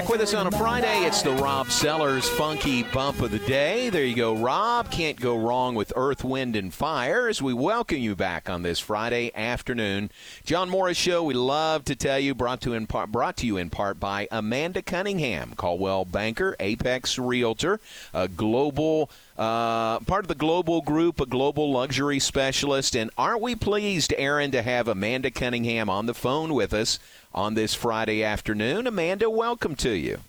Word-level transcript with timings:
Back 0.00 0.08
with 0.08 0.22
us 0.22 0.32
on 0.32 0.46
a 0.46 0.50
Friday, 0.50 1.04
it's 1.04 1.20
the 1.20 1.32
Rob 1.32 1.69
Sellers 1.80 2.28
Funky 2.28 2.82
Bump 2.82 3.22
of 3.22 3.30
the 3.30 3.38
Day. 3.38 3.88
There 3.88 4.04
you 4.04 4.14
go, 4.14 4.36
Rob. 4.36 4.90
Can't 4.90 5.18
go 5.18 5.34
wrong 5.34 5.74
with 5.74 5.94
Earth, 5.96 6.22
Wind, 6.22 6.54
and 6.54 6.74
Fire 6.74 7.26
as 7.26 7.40
we 7.40 7.54
welcome 7.54 7.96
you 7.96 8.14
back 8.14 8.50
on 8.50 8.60
this 8.60 8.78
Friday 8.78 9.34
afternoon. 9.34 10.10
John 10.44 10.68
Morris 10.68 10.98
Show, 10.98 11.24
we 11.24 11.32
love 11.32 11.86
to 11.86 11.96
tell 11.96 12.18
you, 12.18 12.34
brought 12.34 12.60
to, 12.60 12.74
in 12.74 12.86
part, 12.86 13.10
brought 13.10 13.38
to 13.38 13.46
you 13.46 13.56
in 13.56 13.70
part 13.70 13.98
by 13.98 14.28
Amanda 14.30 14.82
Cunningham, 14.82 15.54
Coldwell 15.56 16.04
Banker, 16.04 16.54
Apex 16.60 17.18
Realtor, 17.18 17.80
a 18.12 18.28
global 18.28 19.10
uh, 19.38 20.00
part 20.00 20.24
of 20.24 20.28
the 20.28 20.34
global 20.34 20.82
group, 20.82 21.18
a 21.18 21.24
global 21.24 21.72
luxury 21.72 22.18
specialist. 22.18 22.94
And 22.94 23.10
aren't 23.16 23.40
we 23.40 23.54
pleased, 23.54 24.12
Aaron, 24.18 24.50
to 24.50 24.60
have 24.60 24.86
Amanda 24.86 25.30
Cunningham 25.30 25.88
on 25.88 26.04
the 26.04 26.12
phone 26.12 26.52
with 26.52 26.74
us 26.74 26.98
on 27.32 27.54
this 27.54 27.72
Friday 27.72 28.22
afternoon? 28.22 28.86
Amanda, 28.86 29.30
welcome 29.30 29.74
to 29.76 29.92
you. 29.92 30.20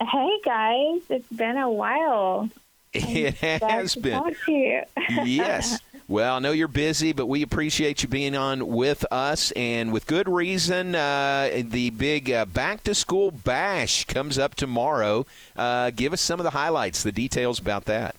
Hey 0.00 0.40
guys, 0.42 1.02
it's 1.10 1.28
been 1.28 1.58
a 1.58 1.70
while. 1.70 2.48
It 2.92 3.34
has 3.62 3.94
been. 3.94 4.12
talk 4.22 4.32
to 4.46 4.52
you. 4.52 4.82
yes. 5.24 5.78
Well, 6.08 6.36
I 6.36 6.38
know 6.38 6.52
you're 6.52 6.68
busy, 6.68 7.12
but 7.12 7.26
we 7.26 7.42
appreciate 7.42 8.02
you 8.02 8.08
being 8.08 8.34
on 8.34 8.66
with 8.66 9.04
us, 9.12 9.52
and 9.52 9.92
with 9.92 10.06
good 10.06 10.28
reason. 10.28 10.94
Uh, 10.94 11.62
the 11.62 11.90
big 11.90 12.30
uh, 12.30 12.46
back 12.46 12.82
to 12.84 12.94
school 12.94 13.30
bash 13.30 14.06
comes 14.06 14.38
up 14.38 14.54
tomorrow. 14.54 15.26
Uh, 15.54 15.90
give 15.90 16.12
us 16.12 16.20
some 16.20 16.40
of 16.40 16.44
the 16.44 16.50
highlights, 16.50 17.02
the 17.02 17.12
details 17.12 17.58
about 17.60 17.84
that. 17.84 18.16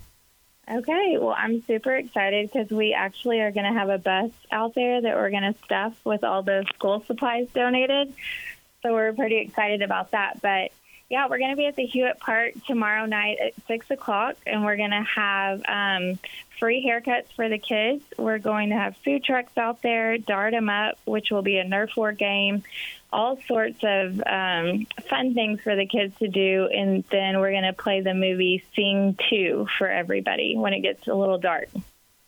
Okay, 0.72 1.18
well, 1.20 1.36
I'm 1.38 1.64
super 1.66 1.96
excited 1.96 2.50
because 2.50 2.70
we 2.70 2.94
actually 2.94 3.42
are 3.42 3.52
going 3.52 3.66
to 3.66 3.78
have 3.78 3.90
a 3.90 3.98
bus 3.98 4.32
out 4.52 4.74
there 4.76 5.02
that 5.02 5.16
we're 5.16 5.32
going 5.32 5.54
to 5.54 5.56
stuff 5.66 5.94
with 6.06 6.24
all 6.24 6.44
the 6.44 6.66
school 6.76 7.04
supplies 7.08 7.48
donated. 7.54 8.14
So 8.84 8.94
we're 8.94 9.12
pretty 9.14 9.38
excited 9.38 9.82
about 9.82 10.12
that. 10.12 10.42
But 10.42 10.72
yeah, 11.12 11.28
we're 11.30 11.40
going 11.40 11.50
to 11.50 11.58
be 11.58 11.66
at 11.66 11.76
the 11.76 11.86
Hewitt 11.86 12.22
Park 12.22 12.54
tomorrow 12.68 13.06
night 13.06 13.38
at 13.46 13.54
six 13.68 13.92
o'clock, 13.92 14.38
and 14.48 14.64
we're 14.64 14.78
going 14.78 14.92
to 14.92 15.04
have 15.14 15.62
um, 15.68 16.18
free 16.58 16.82
haircuts 16.82 17.34
for 17.36 17.50
the 17.50 17.58
kids. 17.58 18.02
We're 18.18 18.40
going 18.40 18.70
to 18.70 18.76
have 18.76 18.96
food 19.04 19.22
trucks 19.22 19.58
out 19.58 19.82
there, 19.82 20.18
dart 20.18 20.54
'em 20.54 20.70
up, 20.70 20.98
which 21.04 21.30
will 21.30 21.42
be 21.42 21.58
a 21.58 21.66
Nerf 21.66 21.98
war 21.98 22.14
game, 22.14 22.64
all 23.12 23.38
sorts 23.46 23.80
of 23.84 24.24
um, 24.26 24.88
fun 25.10 25.34
things 25.34 25.60
for 25.60 25.76
the 25.76 25.86
kids 25.86 26.18
to 26.20 26.30
do, 26.30 26.70
and 26.74 27.04
then 27.12 27.42
we're 27.42 27.52
going 27.52 27.64
to 27.64 27.74
play 27.74 28.00
the 28.00 28.14
movie 28.14 28.64
Sing 28.74 29.18
Two 29.30 29.68
for 29.78 29.90
everybody 29.90 30.56
when 30.56 30.72
it 30.72 30.80
gets 30.80 31.06
a 31.10 31.14
little 31.14 31.40
dark. 31.40 31.68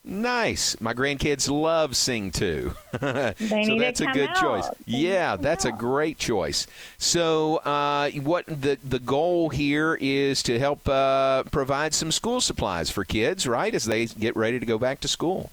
Nice. 0.06 0.78
My 0.82 0.92
grandkids 0.92 1.50
love 1.50 1.96
Sing 1.96 2.30
Too. 2.30 2.74
so 2.92 3.34
that's 3.38 4.00
a 4.00 4.06
good 4.12 4.28
out. 4.28 4.36
choice. 4.36 4.68
They 4.86 4.98
Yeah, 4.98 5.36
that's 5.36 5.64
a 5.64 5.72
great 5.72 6.18
choice. 6.18 6.66
So, 6.98 7.56
uh, 7.56 8.10
what 8.10 8.44
the 8.46 8.76
the 8.84 8.98
goal 8.98 9.48
here 9.48 9.96
is 9.98 10.42
to 10.42 10.58
help 10.58 10.86
uh, 10.86 11.44
provide 11.44 11.94
some 11.94 12.12
school 12.12 12.42
supplies 12.42 12.90
for 12.90 13.04
kids, 13.04 13.46
right, 13.46 13.74
as 13.74 13.86
they 13.86 14.04
get 14.04 14.36
ready 14.36 14.60
to 14.60 14.66
go 14.66 14.76
back 14.76 15.00
to 15.00 15.08
school. 15.08 15.50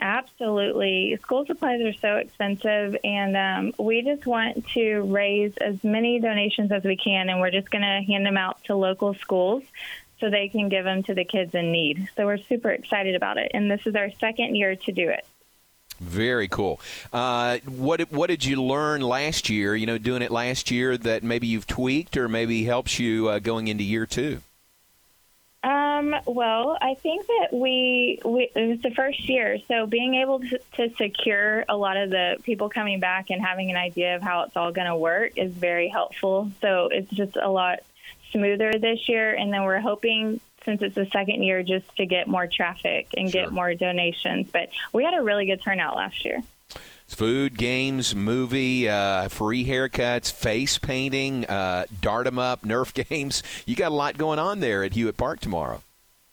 Absolutely. 0.00 1.16
School 1.22 1.46
supplies 1.46 1.80
are 1.80 1.92
so 1.92 2.16
expensive, 2.16 2.96
and 3.04 3.36
um, 3.36 3.84
we 3.84 4.02
just 4.02 4.26
want 4.26 4.66
to 4.70 5.00
raise 5.02 5.56
as 5.58 5.82
many 5.84 6.18
donations 6.18 6.72
as 6.72 6.82
we 6.82 6.96
can, 6.96 7.28
and 7.30 7.40
we're 7.40 7.52
just 7.52 7.70
going 7.70 7.82
to 7.82 8.02
hand 8.06 8.26
them 8.26 8.36
out 8.36 8.62
to 8.64 8.74
local 8.74 9.14
schools 9.14 9.62
so 10.22 10.30
they 10.30 10.48
can 10.48 10.68
give 10.68 10.84
them 10.84 11.02
to 11.02 11.14
the 11.14 11.24
kids 11.24 11.52
in 11.52 11.72
need. 11.72 12.08
So 12.16 12.24
we're 12.26 12.38
super 12.38 12.70
excited 12.70 13.16
about 13.16 13.36
it, 13.38 13.50
and 13.52 13.68
this 13.68 13.84
is 13.86 13.96
our 13.96 14.10
second 14.20 14.54
year 14.54 14.76
to 14.76 14.92
do 14.92 15.10
it. 15.10 15.26
Very 16.00 16.46
cool. 16.48 16.80
Uh, 17.12 17.58
what 17.66 17.98
did- 17.98 18.12
what 18.12 18.28
did 18.28 18.44
you 18.44 18.62
learn 18.62 19.02
last 19.02 19.50
year? 19.50 19.74
You 19.74 19.86
know, 19.86 19.98
doing 19.98 20.22
it 20.22 20.30
last 20.30 20.70
year 20.70 20.96
that 20.96 21.22
maybe 21.24 21.48
you've 21.48 21.66
tweaked 21.66 22.16
or 22.16 22.28
maybe 22.28 22.64
helps 22.64 22.98
you 23.00 23.28
uh, 23.28 23.38
going 23.40 23.66
into 23.68 23.82
year 23.84 24.06
two. 24.06 24.40
Um, 25.64 26.14
well, 26.26 26.76
I 26.80 26.94
think 26.94 27.26
that 27.28 27.48
we, 27.52 28.20
we 28.24 28.50
it 28.54 28.68
was 28.68 28.80
the 28.80 28.90
first 28.90 29.28
year, 29.28 29.58
so 29.68 29.86
being 29.86 30.16
able 30.16 30.40
to, 30.40 30.58
to 30.76 30.90
secure 30.96 31.64
a 31.68 31.76
lot 31.76 31.96
of 31.96 32.10
the 32.10 32.36
people 32.42 32.68
coming 32.68 32.98
back 32.98 33.30
and 33.30 33.40
having 33.40 33.70
an 33.70 33.76
idea 33.76 34.16
of 34.16 34.22
how 34.22 34.42
it's 34.42 34.56
all 34.56 34.72
going 34.72 34.88
to 34.88 34.96
work 34.96 35.32
is 35.36 35.52
very 35.52 35.88
helpful. 35.88 36.50
So 36.60 36.88
it's 36.90 37.10
just 37.10 37.36
a 37.36 37.48
lot 37.48 37.78
smoother 38.32 38.72
this 38.78 39.08
year, 39.08 39.34
and 39.34 39.52
then 39.52 39.62
we're 39.64 39.80
hoping 39.80 40.40
since 40.64 40.80
it's 40.82 40.94
the 40.94 41.06
second 41.06 41.42
year 41.42 41.62
just 41.62 41.84
to 41.96 42.06
get 42.06 42.28
more 42.28 42.46
traffic 42.46 43.08
and 43.16 43.30
Sure. 43.30 43.42
get 43.42 43.52
more 43.52 43.74
donations. 43.74 44.48
But 44.52 44.70
we 44.92 45.04
had 45.04 45.14
a 45.14 45.22
really 45.22 45.46
good 45.46 45.60
turnout 45.62 45.96
last 45.96 46.24
year. 46.24 46.40
Food, 47.08 47.58
games, 47.58 48.14
movie, 48.14 48.88
uh, 48.88 49.28
free 49.28 49.66
haircuts, 49.66 50.32
face 50.32 50.78
painting, 50.78 51.44
uh, 51.46 51.84
dart 52.00 52.26
'em 52.26 52.38
up, 52.38 52.62
Nerf 52.62 52.94
games. 53.08 53.42
You 53.66 53.76
got 53.76 53.90
a 53.92 53.94
lot 53.94 54.16
going 54.16 54.38
on 54.38 54.60
there 54.60 54.82
at 54.82 54.94
Hewitt 54.94 55.16
Park 55.16 55.40
tomorrow. 55.40 55.82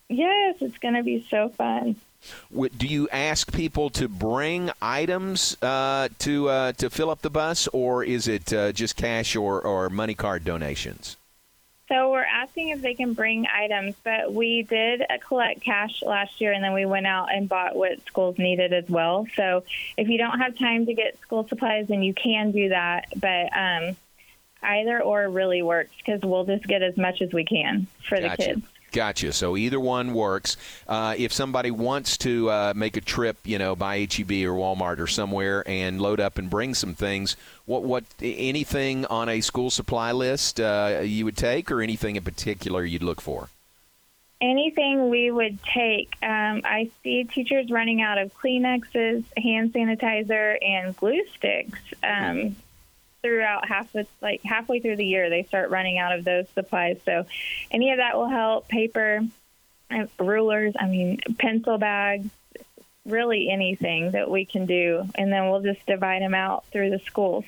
Yes, 0.07 0.55
it's 0.61 0.77
going 0.77 0.93
to 0.95 1.03
be 1.03 1.25
so 1.29 1.49
fun. 1.49 1.95
Do 2.77 2.88
you 2.88 3.07
ask 3.11 3.51
people 3.53 3.89
to 3.91 4.07
bring 4.07 4.71
items 4.81 5.55
uh, 5.61 6.09
to 6.19 6.49
uh, 6.49 6.71
to 6.73 6.89
fill 6.89 7.09
up 7.09 7.21
the 7.21 7.29
bus, 7.29 7.67
or 7.69 8.03
is 8.03 8.27
it 8.27 8.51
uh, 8.51 8.71
just 8.73 8.95
cash 8.97 9.35
or, 9.35 9.61
or 9.61 9.89
money 9.89 10.15
card 10.15 10.43
donations? 10.43 11.15
So 11.89 12.11
we're 12.11 12.23
asking 12.23 12.69
if 12.69 12.81
they 12.81 12.94
can 12.94 13.13
bring 13.13 13.47
items, 13.47 13.95
but 14.03 14.31
we 14.31 14.61
did 14.61 15.01
collect 15.27 15.61
cash 15.61 16.03
last 16.03 16.39
year, 16.39 16.53
and 16.53 16.63
then 16.63 16.73
we 16.73 16.85
went 16.85 17.07
out 17.07 17.33
and 17.33 17.50
bought 17.50 17.75
what 17.75 18.05
schools 18.05 18.38
needed 18.38 18.73
as 18.73 18.88
well. 18.88 19.25
So 19.35 19.63
if 19.97 20.07
you 20.07 20.19
don't 20.19 20.39
have 20.39 20.55
time 20.55 20.85
to 20.85 20.94
get 20.94 21.19
school 21.22 21.47
supplies, 21.47 21.88
then 21.88 22.03
you 22.03 22.13
can 22.13 22.51
do 22.51 22.69
that. 22.69 23.05
But 23.16 23.50
um, 23.57 23.97
either 24.61 25.01
or 25.01 25.27
really 25.29 25.63
works 25.63 25.91
because 25.97 26.22
we'll 26.22 26.45
just 26.45 26.66
get 26.66 26.83
as 26.83 26.95
much 26.95 27.23
as 27.23 27.33
we 27.33 27.44
can 27.44 27.88
for 28.07 28.19
Gotcha. 28.19 28.38
the 28.38 28.44
kids. 28.44 28.67
Gotcha. 28.91 29.33
So 29.33 29.55
either 29.55 29.79
one 29.79 30.13
works. 30.13 30.57
Uh, 30.88 31.16
if 31.17 31.31
somebody 31.31 31.72
wants 31.72 32.17
to 32.19 32.50
uh, 32.50 32.73
make 32.75 32.97
a 32.97 33.01
trip, 33.01 33.38
you 33.44 33.57
know, 33.59 33.75
by 33.75 34.00
HEB 34.00 34.31
or 34.31 34.55
Walmart 34.55 35.00
or 35.00 35.07
somewhere 35.07 35.63
and 35.67 36.01
load 36.01 36.19
up 36.19 36.38
and 36.38 36.50
bring 36.50 36.73
some 36.73 36.95
things, 36.95 37.35
what 37.66 37.83
what 37.83 38.03
anything 38.22 39.05
on 39.05 39.29
a 39.29 39.41
school 39.41 39.69
supply 39.69 40.11
list 40.11 40.59
uh, 40.59 41.01
you 41.03 41.25
would 41.25 41.38
take, 41.38 41.72
or 41.72 41.81
anything 41.81 42.16
in 42.16 42.23
particular 42.23 42.83
you'd 42.83 43.03
look 43.03 43.22
for? 43.22 43.50
Anything 44.41 45.09
we 45.09 45.31
would 45.31 45.61
take. 45.63 46.16
Um, 46.23 46.61
I 46.63 46.89
see 47.03 47.25
teachers 47.25 47.69
running 47.69 48.01
out 48.01 48.17
of 48.17 48.33
Kleenexes, 48.33 49.25
hand 49.38 49.73
sanitizer, 49.73 50.57
and 50.63 50.95
glue 50.95 51.21
sticks. 51.35 51.79
Um, 52.01 52.56
throughout 53.22 53.68
half 53.68 53.94
of, 53.96 54.07
like 54.22 54.41
halfway 54.44 54.80
through 54.80 54.96
the 54.96 55.06
year, 55.06 55.30
they 55.30 55.44
start 55.44 55.69
running 55.69 55.97
out 55.97 56.18
of 56.18 56.25
those 56.25 56.47
supplies. 56.56 56.97
So, 57.06 57.25
any 57.72 57.91
of 57.91 57.97
that 57.97 58.18
will 58.18 58.30
help. 58.30 58.68
Paper, 58.68 59.22
uh, 59.91 60.06
rulers. 60.19 60.74
I 60.80 60.88
mean, 60.88 61.19
pencil 61.38 61.78
bags. 61.78 62.30
Really, 63.06 63.50
anything 63.50 64.12
that 64.12 64.30
we 64.30 64.46
can 64.46 64.66
do, 64.66 65.07
and 65.16 65.31
then 65.31 65.50
we'll 65.50 65.62
just 65.62 65.84
divide 65.85 66.22
them 66.22 66.35
out 66.35 66.66
through 66.68 66.91
the 66.91 67.00
schools. 67.00 67.46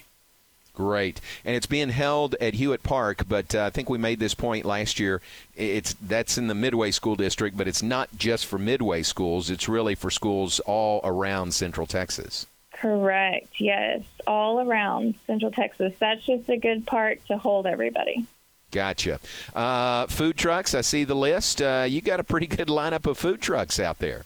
Great, 0.73 1.19
and 1.43 1.55
it's 1.55 1.65
being 1.65 1.89
held 1.89 2.35
at 2.35 2.53
Hewitt 2.53 2.81
Park. 2.81 3.25
But 3.27 3.53
uh, 3.53 3.65
I 3.65 3.69
think 3.69 3.89
we 3.89 3.97
made 3.97 4.19
this 4.19 4.33
point 4.33 4.65
last 4.65 4.99
year. 4.99 5.21
It's 5.55 5.93
that's 6.01 6.37
in 6.37 6.47
the 6.47 6.55
Midway 6.55 6.91
School 6.91 7.15
District, 7.15 7.57
but 7.57 7.67
it's 7.67 7.83
not 7.83 8.09
just 8.17 8.45
for 8.45 8.57
Midway 8.57 9.03
schools. 9.03 9.49
It's 9.49 9.67
really 9.67 9.95
for 9.95 10.09
schools 10.09 10.61
all 10.61 11.01
around 11.03 11.53
Central 11.53 11.85
Texas. 11.85 12.47
Correct. 12.81 13.59
Yes, 13.59 14.01
all 14.25 14.59
around 14.59 15.13
Central 15.27 15.51
Texas. 15.51 15.93
That's 15.99 16.25
just 16.25 16.49
a 16.49 16.57
good 16.57 16.87
part 16.87 17.23
to 17.27 17.37
hold 17.37 17.67
everybody. 17.67 18.25
Gotcha. 18.71 19.19
Uh, 19.53 20.07
food 20.07 20.35
trucks. 20.35 20.73
I 20.73 20.81
see 20.81 21.03
the 21.03 21.15
list. 21.15 21.61
Uh, 21.61 21.85
you 21.87 22.01
got 22.01 22.19
a 22.19 22.23
pretty 22.23 22.47
good 22.47 22.69
lineup 22.69 23.05
of 23.05 23.19
food 23.19 23.39
trucks 23.39 23.79
out 23.79 23.99
there. 23.99 24.23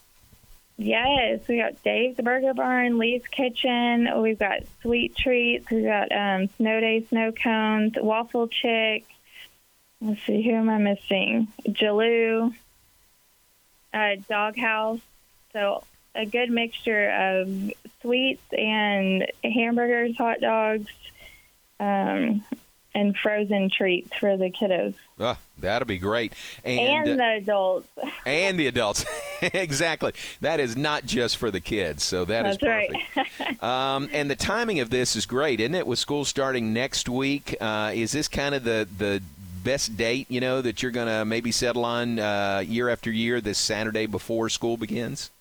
Yes, 0.77 1.41
we 1.49 1.57
got 1.57 1.83
Dave's 1.83 2.17
Burger 2.17 2.53
Barn, 2.53 2.97
Lee's 2.97 3.27
Kitchen. 3.29 4.09
We've 4.21 4.39
got 4.39 4.61
sweet 4.81 5.17
treats. 5.17 5.69
We've 5.69 5.83
got 5.83 6.13
um, 6.13 6.47
snow 6.55 6.79
day 6.79 7.05
snow 7.09 7.33
cones, 7.33 7.95
waffle 7.97 8.47
chick. 8.47 9.05
Let's 9.99 10.21
see, 10.23 10.43
who 10.43 10.51
am 10.51 10.69
I 10.69 10.77
missing? 10.77 11.49
Jaloo, 11.67 12.53
uh, 13.93 14.15
Doghouse. 14.29 14.99
So 15.51 15.83
a 16.15 16.25
good 16.25 16.49
mixture 16.49 17.09
of 17.09 17.71
sweets 18.01 18.43
and 18.57 19.25
hamburgers, 19.43 20.15
hot 20.17 20.39
dogs, 20.39 20.87
um, 21.79 22.43
and 22.93 23.15
frozen 23.17 23.69
treats 23.69 24.09
for 24.17 24.37
the 24.37 24.49
kiddos 24.49 24.93
Ah, 25.19 25.37
that'll 25.59 25.85
be 25.87 25.97
great. 25.97 26.33
and, 26.65 26.79
And 27.07 27.19
the 27.19 27.33
adults. 27.37 27.87
and 28.25 28.59
the 28.59 28.67
adults. 28.67 29.05
exactly. 29.41 30.11
That 30.41 30.59
is 30.59 30.75
not 30.75 31.05
just 31.05 31.37
for 31.37 31.51
the 31.51 31.61
kids. 31.61 32.03
So 32.03 32.25
that 32.25 32.45
is 32.45 32.57
That's 32.57 32.89
perfect. 32.97 33.39
right. 33.39 33.63
um, 33.95 34.09
and 34.11 34.29
the 34.29 34.35
timing 34.35 34.81
of 34.81 34.89
this 34.89 35.15
is 35.15 35.25
great, 35.25 35.61
isn't 35.61 35.75
it? 35.75 35.87
With 35.87 35.99
school 35.99 36.25
starting 36.25 36.73
next 36.73 37.07
week, 37.07 37.55
uh, 37.61 37.91
is 37.93 38.11
this 38.11 38.27
kind 38.27 38.53
of 38.55 38.63
the 38.65 38.87
the 38.97 39.21
best 39.63 39.95
date 39.97 40.27
you 40.29 40.39
know 40.41 40.61
that 40.61 40.83
you're 40.83 40.91
going 40.91 41.07
to 41.07 41.23
maybe 41.25 41.51
settle 41.51 41.85
on 41.85 42.19
uh, 42.19 42.61
year 42.65 42.89
after 42.89 43.09
year? 43.09 43.39
This 43.39 43.57
Saturday 43.57 44.05
before 44.07 44.49
school 44.49 44.75
begins. 44.75 45.31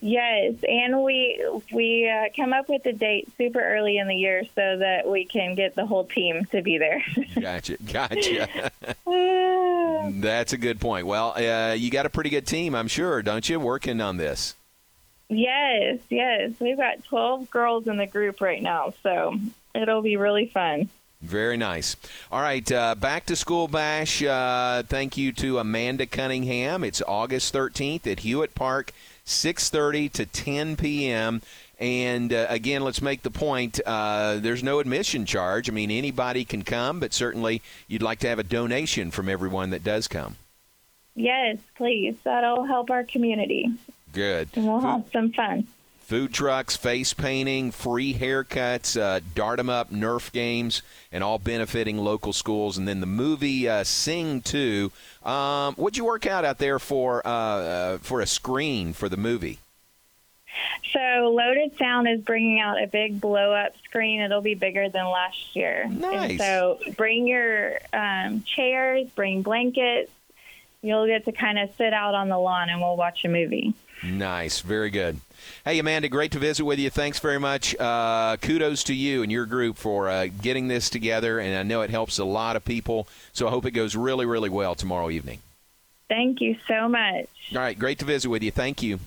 Yes, 0.00 0.54
and 0.68 1.02
we 1.04 1.44
we 1.72 2.08
uh, 2.10 2.24
come 2.34 2.52
up 2.52 2.68
with 2.68 2.82
the 2.82 2.92
date 2.92 3.28
super 3.38 3.60
early 3.60 3.98
in 3.98 4.08
the 4.08 4.16
year 4.16 4.42
so 4.54 4.78
that 4.78 5.08
we 5.08 5.24
can 5.24 5.54
get 5.54 5.74
the 5.76 5.86
whole 5.86 6.04
team 6.04 6.44
to 6.46 6.60
be 6.62 6.78
there. 6.78 7.04
Gotcha, 7.40 7.76
gotcha. 7.92 8.70
That's 10.20 10.52
a 10.52 10.58
good 10.58 10.80
point. 10.80 11.06
Well, 11.06 11.32
uh, 11.36 11.74
you 11.74 11.90
got 11.90 12.06
a 12.06 12.10
pretty 12.10 12.30
good 12.30 12.46
team, 12.46 12.74
I'm 12.74 12.88
sure, 12.88 13.22
don't 13.22 13.48
you? 13.48 13.58
Working 13.60 14.00
on 14.00 14.16
this. 14.16 14.54
yes, 15.28 15.98
yes, 16.10 16.52
we've 16.60 16.76
got 16.76 17.04
twelve 17.04 17.50
girls 17.50 17.86
in 17.86 17.96
the 17.96 18.06
group 18.06 18.40
right 18.40 18.62
now, 18.62 18.92
so 19.02 19.36
it'll 19.74 20.02
be 20.02 20.16
really 20.16 20.46
fun. 20.46 20.88
Very 21.20 21.56
nice. 21.56 21.94
All 22.32 22.42
right, 22.42 22.70
uh, 22.72 22.96
back 22.96 23.26
to 23.26 23.36
school 23.36 23.68
bash. 23.68 24.22
Uh, 24.24 24.82
thank 24.82 25.16
you 25.16 25.30
to 25.34 25.58
Amanda 25.60 26.04
Cunningham. 26.04 26.82
It's 26.82 27.00
August 27.06 27.54
13th 27.54 28.08
at 28.10 28.20
Hewitt 28.20 28.56
Park, 28.56 28.90
6:30 29.26 30.12
to 30.12 30.26
10 30.26 30.76
p.m. 30.76 31.42
And 31.78 32.32
uh, 32.32 32.46
again, 32.48 32.82
let's 32.82 33.02
make 33.02 33.22
the 33.22 33.30
point: 33.30 33.80
uh, 33.84 34.36
there's 34.36 34.62
no 34.62 34.78
admission 34.78 35.26
charge. 35.26 35.68
I 35.68 35.72
mean, 35.72 35.90
anybody 35.90 36.44
can 36.44 36.62
come, 36.62 37.00
but 37.00 37.12
certainly 37.12 37.62
you'd 37.88 38.02
like 38.02 38.20
to 38.20 38.28
have 38.28 38.38
a 38.38 38.44
donation 38.44 39.10
from 39.10 39.28
everyone 39.28 39.70
that 39.70 39.82
does 39.82 40.06
come. 40.08 40.36
Yes, 41.14 41.58
please. 41.76 42.14
That'll 42.24 42.64
help 42.64 42.90
our 42.90 43.04
community, 43.04 43.68
Good. 44.12 44.48
and 44.54 44.66
we'll 44.66 44.80
have 44.80 45.04
some 45.12 45.32
fun. 45.32 45.66
Food 46.12 46.34
trucks, 46.34 46.76
face 46.76 47.14
painting, 47.14 47.70
free 47.70 48.12
haircuts, 48.12 49.00
uh, 49.00 49.20
dart 49.34 49.58
'em 49.58 49.70
up, 49.70 49.90
Nerf 49.90 50.30
games, 50.30 50.82
and 51.10 51.24
all 51.24 51.38
benefiting 51.38 51.96
local 51.96 52.34
schools. 52.34 52.76
And 52.76 52.86
then 52.86 53.00
the 53.00 53.06
movie 53.06 53.66
uh, 53.66 53.82
Sing 53.82 54.42
2. 54.42 54.92
Um, 55.24 55.74
what'd 55.76 55.96
you 55.96 56.04
work 56.04 56.26
out 56.26 56.44
out 56.44 56.58
there 56.58 56.78
for 56.78 57.26
uh, 57.26 57.30
uh, 57.30 57.98
for 58.02 58.20
a 58.20 58.26
screen 58.26 58.92
for 58.92 59.08
the 59.08 59.16
movie? 59.16 59.58
So 60.92 61.32
Loaded 61.34 61.78
Sound 61.78 62.06
is 62.06 62.20
bringing 62.20 62.60
out 62.60 62.82
a 62.82 62.86
big 62.86 63.18
blow 63.18 63.54
up 63.54 63.72
screen. 63.84 64.20
It'll 64.20 64.42
be 64.42 64.54
bigger 64.54 64.90
than 64.90 65.06
last 65.06 65.56
year. 65.56 65.86
Nice. 65.88 66.32
And 66.32 66.38
so 66.38 66.78
bring 66.94 67.26
your 67.26 67.78
um, 67.94 68.42
chairs, 68.42 69.08
bring 69.14 69.40
blankets. 69.40 70.12
You'll 70.82 71.06
get 71.06 71.24
to 71.24 71.32
kind 71.32 71.58
of 71.58 71.70
sit 71.78 71.94
out 71.94 72.14
on 72.14 72.28
the 72.28 72.38
lawn 72.38 72.68
and 72.68 72.82
we'll 72.82 72.98
watch 72.98 73.24
a 73.24 73.28
movie. 73.28 73.72
Nice, 74.02 74.60
very 74.60 74.90
good. 74.90 75.20
Hey, 75.64 75.78
Amanda, 75.78 76.08
great 76.08 76.32
to 76.32 76.38
visit 76.38 76.64
with 76.64 76.78
you. 76.78 76.90
Thanks 76.90 77.18
very 77.18 77.38
much. 77.38 77.76
Uh, 77.78 78.36
kudos 78.40 78.84
to 78.84 78.94
you 78.94 79.22
and 79.22 79.30
your 79.30 79.46
group 79.46 79.76
for 79.76 80.08
uh, 80.08 80.28
getting 80.40 80.68
this 80.68 80.90
together, 80.90 81.38
and 81.38 81.56
I 81.56 81.62
know 81.62 81.82
it 81.82 81.90
helps 81.90 82.18
a 82.18 82.24
lot 82.24 82.56
of 82.56 82.64
people. 82.64 83.06
So 83.32 83.46
I 83.46 83.50
hope 83.50 83.66
it 83.66 83.72
goes 83.72 83.94
really, 83.96 84.26
really 84.26 84.50
well 84.50 84.74
tomorrow 84.74 85.10
evening. 85.10 85.40
Thank 86.08 86.40
you 86.40 86.56
so 86.68 86.88
much. 86.88 87.26
All 87.52 87.58
right, 87.58 87.78
great 87.78 87.98
to 88.00 88.04
visit 88.04 88.28
with 88.28 88.42
you. 88.42 88.50
Thank 88.50 88.82
you. 88.82 88.98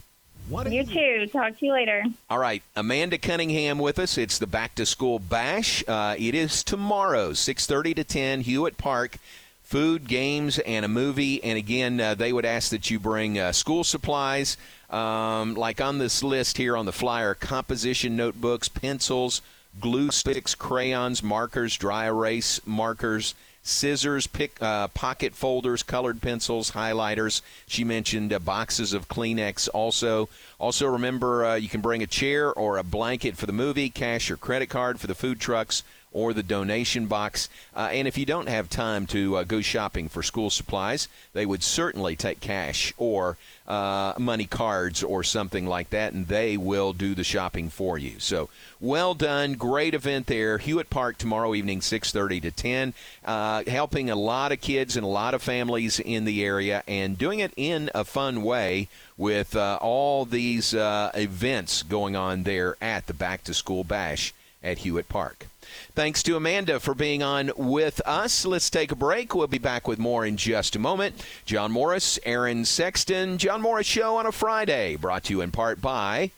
You 0.50 0.84
too. 0.84 1.28
Talk 1.32 1.58
to 1.58 1.66
you 1.66 1.72
later. 1.74 2.04
All 2.30 2.38
right, 2.38 2.62
Amanda 2.76 3.18
Cunningham 3.18 3.80
with 3.80 3.98
us. 3.98 4.16
It's 4.18 4.38
the 4.38 4.46
Back 4.46 4.76
to 4.76 4.86
School 4.86 5.18
Bash. 5.18 5.84
Uh, 5.88 6.16
it 6.20 6.36
is 6.36 6.64
tomorrow, 6.64 7.32
6:30 7.34 7.96
to 7.96 8.04
10, 8.04 8.42
Hewitt 8.42 8.78
Park. 8.78 9.18
Food, 9.66 10.08
games, 10.08 10.60
and 10.60 10.86
a 10.86 10.88
movie. 10.88 11.44
And 11.44 11.58
again, 11.58 12.00
uh, 12.00 12.14
they 12.14 12.32
would 12.32 12.46
ask 12.46 12.70
that 12.70 12.92
you 12.92 13.00
bring 13.00 13.40
uh, 13.40 13.52
school 13.52 13.84
supplies, 13.84 14.58
um, 14.92 15.56
like 15.56 15.82
on 15.82 15.98
this 15.98 16.22
list 16.22 16.58
here 16.58 16.78
on 16.78 16.86
the 16.86 16.92
flyer: 16.92 17.34
composition 17.34 18.16
notebooks, 18.16 18.70
pencils, 18.70 19.42
glue 19.82 20.12
sticks, 20.12 20.54
crayons, 20.54 21.24
markers, 21.24 21.78
dry 21.78 22.06
erase 22.06 22.62
markers, 22.68 23.34
scissors, 23.64 24.28
pick, 24.28 24.62
uh, 24.62 24.88
pocket 24.90 25.34
folders, 25.34 25.82
colored 25.82 26.22
pencils, 26.22 26.72
highlighters. 26.72 27.42
She 27.66 27.84
mentioned 27.84 28.32
uh, 28.32 28.38
boxes 28.38 28.94
of 28.94 29.08
Kleenex 29.08 29.68
also. 29.74 30.30
Also, 30.60 30.86
remember 30.86 31.44
uh, 31.44 31.56
you 31.56 31.70
can 31.70 31.82
bring 31.82 32.04
a 32.04 32.08
chair 32.08 32.54
or 32.54 32.78
a 32.78 32.84
blanket 32.84 33.36
for 33.36 33.48
the 33.48 33.52
movie, 33.52 33.90
cash 33.90 34.30
or 34.30 34.38
credit 34.38 34.70
card 34.70 35.00
for 35.00 35.08
the 35.08 35.16
food 35.16 35.40
trucks 35.40 35.82
or 36.16 36.34
the 36.34 36.42
donation 36.42 37.08
box. 37.08 37.50
Uh, 37.76 37.90
and 37.92 38.08
if 38.08 38.18
you 38.18 38.26
don't 38.26 38.48
have 38.48 38.70
time 38.70 39.06
to 39.06 39.36
uh, 39.36 39.44
go 39.44 39.60
shopping 39.60 40.08
for 40.08 40.24
school 40.24 40.50
supplies, 40.50 41.10
they 41.34 41.46
would 41.46 41.62
certainly 41.62 42.16
take 42.16 42.40
cash 42.40 42.94
or 42.98 43.38
uh, 43.68 44.14
money 44.18 44.46
cards 44.46 45.04
or 45.04 45.24
something 45.24 45.66
like 45.66 45.90
that, 45.90 46.14
and 46.14 46.28
they 46.28 46.56
will 46.56 46.94
do 46.94 47.16
the 47.16 47.24
shopping 47.24 47.70
for 47.70 47.98
you. 47.98 48.14
So, 48.20 48.48
well 48.80 49.14
done, 49.14 49.56
great 49.56 49.94
event 49.94 50.28
there. 50.28 50.58
Hewitt 50.58 50.90
Park 50.90 51.18
tomorrow 51.18 51.54
evening, 51.54 51.82
6:30 51.82 52.42
to 52.44 52.52
10, 52.52 52.94
uh, 53.26 53.64
helping 53.68 54.10
a 54.10 54.16
lot 54.16 54.54
of 54.54 54.62
kids 54.62 54.96
and 54.96 55.04
a 55.04 55.10
lot 55.10 55.34
of 55.34 55.42
families 55.42 56.00
in 56.00 56.24
the 56.24 56.46
area, 56.46 56.82
and 56.88 57.18
doing 57.18 57.40
it 57.40 57.52
in 57.58 57.90
a 57.94 58.06
fun 58.06 58.42
way 58.42 58.88
with 59.18 59.54
uh, 59.54 59.80
all 59.82 60.24
these 60.24 60.74
uh, 60.74 61.12
events 61.14 61.84
going 61.84 62.16
on 62.16 62.44
there 62.44 62.78
at 62.80 63.08
the 63.08 63.14
Back 63.14 63.44
to 63.44 63.54
School 63.54 63.84
Bash 63.84 64.34
at 64.64 64.80
Hewitt 64.80 65.10
Park. 65.10 65.48
Thanks 65.94 66.24
to 66.24 66.36
Amanda 66.36 66.80
for 66.80 66.94
being 66.94 67.24
on 67.24 67.52
with 67.56 68.02
us. 68.06 68.46
Let's 68.46 68.70
take 68.70 68.92
a 68.92 68.96
break. 68.96 69.34
We'll 69.34 69.48
be 69.48 69.58
back 69.58 69.88
with 69.88 70.00
more 70.00 70.26
in 70.26 70.38
just 70.38 70.76
a 70.76 70.80
moment. 70.80 71.24
John 71.46 71.72
Morris, 71.72 72.20
Aaron 72.26 72.66
Sexton, 72.66 73.38
John 73.38 73.62
Morris 73.62 73.88
Show 73.88 74.18
on 74.18 74.26
a 74.26 74.32
Friday, 74.32 74.96
brought 74.96 75.26
to 75.26 75.34
you 75.34 75.42
in 75.42 75.52
part 75.52 75.82
by 75.82 76.32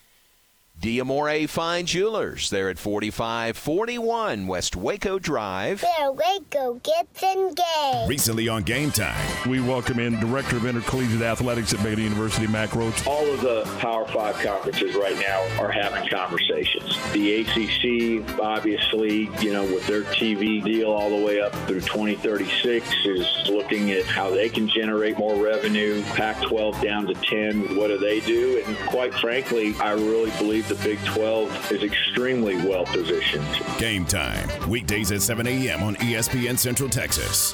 Diamore 0.82 1.50
Fine 1.50 1.88
Jewelers. 1.88 2.52
They're 2.52 2.70
at 2.70 2.78
4541 2.78 4.46
West 4.46 4.76
Waco 4.76 5.18
Drive. 5.18 5.82
There, 5.82 6.12
Waco 6.12 6.76
gets 6.84 7.24
engaged. 7.24 8.08
Recently 8.08 8.48
on 8.48 8.62
Game 8.62 8.92
Time, 8.92 9.18
We 9.50 9.60
welcome 9.60 9.98
in 9.98 10.20
Director 10.20 10.56
of 10.56 10.66
Intercollegiate 10.68 11.24
Athletics 11.24 11.74
at 11.74 11.82
Baylor 11.82 12.02
University, 12.02 12.46
Mack 12.46 12.70
Rhoades. 12.70 13.08
all 13.08 13.26
of 13.26 13.42
the 13.42 13.64
Power 13.80 14.06
Five 14.10 14.36
conferences 14.36 14.94
right 14.96 15.18
now 15.18 15.42
are 15.60 15.72
having 15.72 16.08
conversations. 16.10 16.96
The 17.12 17.42
ACC, 17.42 18.40
obviously, 18.40 19.32
you 19.40 19.54
know, 19.54 19.64
with 19.64 19.88
their 19.88 20.04
TV 20.04 20.64
deal 20.64 20.92
all 20.92 21.10
the 21.10 21.26
way 21.26 21.42
up 21.42 21.56
through 21.66 21.82
2036, 21.82 22.88
is 23.06 23.50
looking 23.50 23.90
at 23.94 24.06
how 24.06 24.30
they 24.30 24.48
can 24.48 24.68
generate 24.70 25.18
more 25.18 25.44
revenue. 25.44 26.04
Pac 26.14 26.40
12 26.44 26.80
down 26.82 27.08
to 27.08 27.16
10, 27.16 27.76
what 27.76 27.88
do 27.88 27.98
they 27.98 28.20
do? 28.20 28.62
And 28.68 28.78
quite 28.88 29.14
frankly, 29.16 29.74
I 29.80 29.94
really 29.94 30.30
believe 30.38 30.67
the 30.68 30.76
Big 30.84 31.00
12 31.06 31.72
is 31.72 31.84
extremely 31.84 32.58
well 32.58 32.86
positioned. 32.86 33.48
Game 33.78 34.06
Time, 34.06 34.70
weekdays 34.70 35.12
at 35.12 35.22
7 35.22 35.48
a.m. 35.48 35.84
on 35.84 35.96
ESPN 35.96 36.58
Central 36.58 36.90
Texas. 36.90 37.54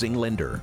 Lender. 0.00 0.62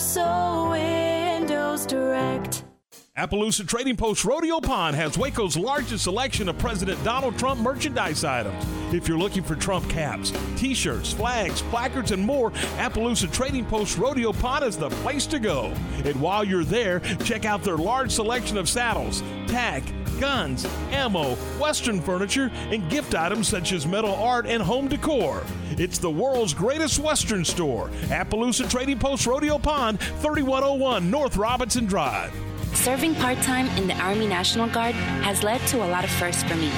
Universal 0.00 0.70
Windows 0.70 1.84
Direct. 1.84 2.64
Appaloosa 3.18 3.68
Trading 3.68 3.98
Post 3.98 4.24
Rodeo 4.24 4.58
Pond 4.58 4.96
has 4.96 5.18
Waco's 5.18 5.58
largest 5.58 6.04
selection 6.04 6.48
of 6.48 6.56
President 6.56 7.02
Donald 7.04 7.38
Trump 7.38 7.60
merchandise 7.60 8.24
items. 8.24 8.64
If 8.94 9.06
you're 9.06 9.18
looking 9.18 9.42
for 9.42 9.56
Trump 9.56 9.90
caps, 9.90 10.32
t 10.56 10.72
shirts, 10.72 11.12
flags, 11.12 11.60
placards, 11.60 12.12
and 12.12 12.24
more, 12.24 12.50
Appaloosa 12.78 13.30
Trading 13.30 13.66
Post 13.66 13.98
Rodeo 13.98 14.32
Pond 14.32 14.64
is 14.64 14.78
the 14.78 14.88
place 14.88 15.26
to 15.26 15.38
go. 15.38 15.66
And 16.02 16.18
while 16.18 16.44
you're 16.44 16.64
there, 16.64 17.00
check 17.22 17.44
out 17.44 17.62
their 17.62 17.76
large 17.76 18.10
selection 18.10 18.56
of 18.56 18.70
saddles, 18.70 19.22
tack, 19.48 19.82
guns, 20.20 20.66
ammo, 20.90 21.34
Western 21.58 22.00
furniture, 22.00 22.50
and 22.70 22.88
gift 22.90 23.14
items 23.14 23.48
such 23.48 23.72
as 23.72 23.86
metal 23.86 24.14
art 24.14 24.46
and 24.46 24.62
home 24.62 24.86
decor. 24.86 25.42
It's 25.72 25.98
the 25.98 26.10
world's 26.10 26.52
greatest 26.52 26.98
Western 26.98 27.44
store, 27.44 27.88
Appaloosa 28.08 28.70
Trading 28.70 28.98
Post 28.98 29.26
Rodeo 29.26 29.58
Pond, 29.58 29.98
3101 29.98 31.10
North 31.10 31.36
Robinson 31.36 31.86
Drive. 31.86 32.32
Serving 32.74 33.14
part 33.16 33.38
time 33.38 33.66
in 33.78 33.88
the 33.88 33.94
Army 33.94 34.26
National 34.26 34.68
Guard 34.68 34.94
has 35.24 35.42
led 35.42 35.60
to 35.68 35.78
a 35.78 35.88
lot 35.88 36.04
of 36.04 36.10
firsts 36.10 36.42
for 36.44 36.54
me. 36.54 36.70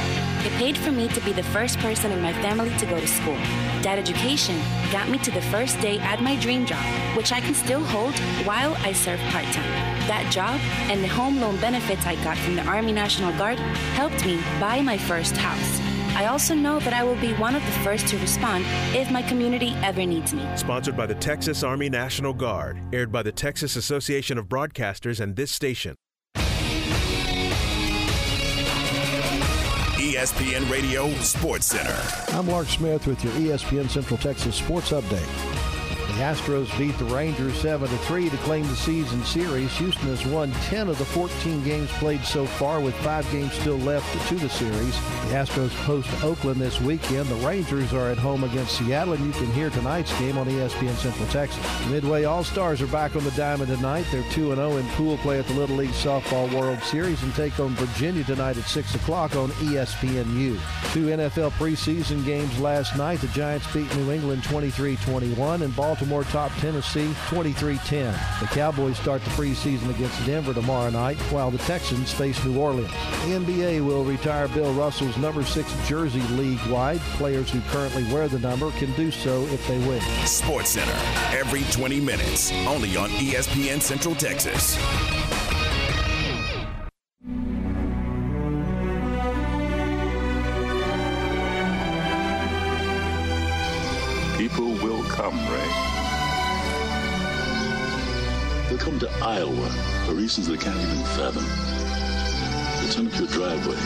It 0.45 0.53
paid 0.53 0.79
for 0.79 0.93
me 0.93 1.09
to 1.09 1.21
be 1.21 1.33
the 1.33 1.43
first 1.43 1.79
person 1.81 2.13
in 2.13 2.23
my 2.23 2.33
family 2.35 2.71
to 2.79 2.87
go 2.87 2.99
to 2.99 3.07
school. 3.07 3.39
That 3.83 3.99
education 3.99 4.61
got 4.93 5.09
me 5.09 5.19
to 5.19 5.31
the 5.33 5.43
first 5.43 5.81
day 5.81 5.99
at 5.99 6.23
my 6.23 6.37
dream 6.37 6.65
job, 6.67 6.85
which 7.17 7.33
I 7.33 7.41
can 7.41 7.53
still 7.53 7.83
hold 7.83 8.17
while 8.47 8.77
I 8.81 8.93
serve 8.93 9.19
part 9.31 9.45
time. 9.47 9.71
That 10.07 10.31
job 10.33 10.61
and 10.89 11.03
the 11.03 11.09
home 11.09 11.41
loan 11.41 11.57
benefits 11.61 12.07
I 12.07 12.15
got 12.23 12.39
from 12.39 12.55
the 12.55 12.63
Army 12.63 12.93
National 12.93 13.37
Guard 13.37 13.59
helped 13.99 14.25
me 14.25 14.37
buy 14.61 14.81
my 14.83 14.97
first 14.97 15.37
house. 15.37 15.81
I 16.15 16.27
also 16.27 16.55
know 16.55 16.79
that 16.79 16.93
I 16.93 17.03
will 17.03 17.17
be 17.17 17.33
one 17.35 17.57
of 17.57 17.65
the 17.65 17.73
first 17.81 18.07
to 18.09 18.19
respond 18.19 18.65
if 18.95 19.11
my 19.11 19.23
community 19.23 19.75
ever 19.83 20.05
needs 20.07 20.33
me. 20.33 20.47
Sponsored 20.57 20.97
by 20.97 21.07
the 21.07 21.15
Texas 21.15 21.65
Army 21.65 21.89
National 21.89 22.35
Guard, 22.35 22.79
aired 22.93 23.11
by 23.11 23.23
the 23.23 23.33
Texas 23.33 23.75
Association 23.77 24.39
of 24.39 24.47
Broadcasters 24.47 25.21
and 25.21 25.35
this 25.35 25.51
station. 25.51 25.97
ESPN 30.23 30.71
Radio 30.71 31.11
Sports 31.15 31.67
Center. 31.67 32.01
I'm 32.29 32.47
Mark 32.47 32.69
Smith 32.69 33.09
with 33.09 33.25
your 33.25 33.33
ESPN 33.33 33.91
Central 33.91 34.17
Texas 34.17 34.55
Sports 34.55 34.93
Update. 34.93 35.72
The 36.13 36.19
Astros 36.19 36.79
beat 36.79 36.97
the 36.99 37.07
Rangers 37.07 37.59
7 37.63 37.89
3 37.89 38.29
to 38.29 38.37
claim 38.39 38.67
the 38.67 38.77
season 38.77 39.25
series. 39.25 39.75
Houston 39.79 40.09
has 40.09 40.27
won 40.27 40.53
10 40.53 40.89
of 40.89 40.99
the 40.99 41.07
14 41.07 41.65
games 41.65 41.91
played 41.93 42.23
so 42.23 42.45
far, 42.45 42.81
with 42.81 42.95
five 42.97 43.29
games 43.33 43.55
still 43.55 43.79
left 43.79 44.07
to 44.29 44.35
the 44.35 44.51
series. 44.51 44.95
The 45.31 45.37
Astros 45.37 45.71
host 45.71 46.11
Oakland 46.23 46.61
this 46.61 46.79
weekend. 46.83 47.31
The 47.31 47.47
Rangers 47.47 47.95
are 47.95 48.11
at 48.11 48.19
home 48.19 48.45
against 48.45 48.77
Seattle, 48.77 49.15
and 49.15 49.25
you 49.25 49.33
can 49.33 49.51
hear 49.53 49.71
tonight's 49.71 50.17
game 50.19 50.37
on 50.37 50.47
ESPN 50.47 50.95
Central 50.97 51.27
Texas. 51.29 51.65
Midway 51.89 52.25
All 52.25 52.45
Stars 52.45 52.83
are 52.83 52.87
back 52.89 53.17
on 53.17 53.25
the 53.25 53.31
diamond 53.31 53.75
tonight. 53.75 54.05
They're 54.13 54.31
2 54.33 54.55
0 54.55 54.77
in 54.77 54.87
pool 54.91 55.17
play 55.19 55.39
at 55.39 55.47
the 55.47 55.55
Little 55.55 55.77
League 55.77 55.91
Softball 55.93 56.53
World 56.53 56.83
Series 56.83 57.23
and 57.23 57.35
take 57.35 57.59
on 57.59 57.71
Virginia 57.71 58.23
tonight 58.25 58.59
at 58.59 58.65
6 58.65 58.95
o'clock 58.97 59.35
on 59.35 59.49
ESPNU. 59.53 60.59
Two 60.93 61.07
NFL 61.07 61.53
preseason 61.53 62.23
games 62.27 62.61
last 62.61 62.99
night. 62.99 63.21
The 63.21 63.29
Giants 63.29 63.73
beat 63.73 63.95
New 63.97 64.13
England 64.13 64.45
23 64.45 64.97
21, 64.97 65.63
and 65.63 65.75
Baltimore 65.75 66.02
Baltimore 66.03 66.25
top 66.25 66.51
Tennessee 66.59 67.13
23-10. 67.29 68.41
The 68.41 68.47
Cowboys 68.47 68.99
start 68.99 69.23
the 69.23 69.31
preseason 69.31 69.89
against 69.91 70.27
Denver 70.27 70.53
tomorrow 70.53 70.91
night, 70.91 71.17
while 71.31 71.53
the 71.53 71.59
Texans 71.59 72.13
face 72.13 72.45
New 72.45 72.59
Orleans. 72.59 72.91
The 72.91 73.39
NBA 73.39 73.87
will 73.87 74.03
retire 74.03 74.49
Bill 74.49 74.73
Russell's 74.75 75.17
number 75.17 75.45
six 75.45 75.73
jersey 75.87 76.21
league-wide. 76.35 76.99
Players 77.19 77.53
who 77.53 77.61
currently 77.69 78.03
wear 78.13 78.27
the 78.27 78.41
number 78.41 78.73
can 78.73 78.93
do 78.95 79.13
so 79.13 79.43
if 79.43 79.65
they 79.69 79.79
wish. 79.87 80.03
Sports 80.29 80.71
Center, 80.71 80.91
every 81.39 81.63
20 81.71 82.01
minutes, 82.01 82.51
only 82.67 82.97
on 82.97 83.09
ESPN 83.11 83.81
Central 83.81 84.17
Texas. 84.17 84.77
People 94.37 94.73
will 94.83 95.05
come, 95.05 95.39
Ray. 95.49 95.92
They'll 98.73 98.81
come 98.81 98.99
to 99.01 99.11
Iowa 99.23 99.69
for 100.07 100.15
reasons 100.15 100.49
they 100.49 100.57
can't 100.57 100.75
even 100.75 101.05
fathom. 101.05 101.45
They'll 102.81 102.91
turn 102.91 103.07
up 103.07 103.19
your 103.19 103.29
driveway, 103.29 103.77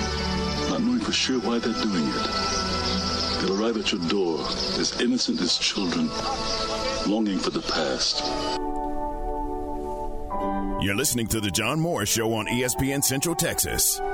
not 0.71 0.81
knowing 0.81 1.01
for 1.01 1.11
sure 1.11 1.41
why 1.41 1.59
they're 1.59 1.73
doing 1.83 2.05
it. 2.07 3.41
They'll 3.41 3.61
arrive 3.61 3.79
at 3.79 3.91
your 3.91 4.01
door 4.03 4.39
as 4.79 5.01
innocent 5.01 5.41
as 5.41 5.59
children, 5.59 6.09
longing 7.05 7.41
for 7.41 7.51
the 7.51 7.63
past. 7.63 8.25
You're 10.81 10.95
listening 10.95 11.27
to 11.29 11.41
The 11.41 11.51
John 11.51 11.81
Moore 11.81 12.07
Show 12.07 12.33
on 12.35 12.47
ESPN 12.47 13.03
Central 13.03 13.35
Texas. 13.35 13.97
The 13.97 14.05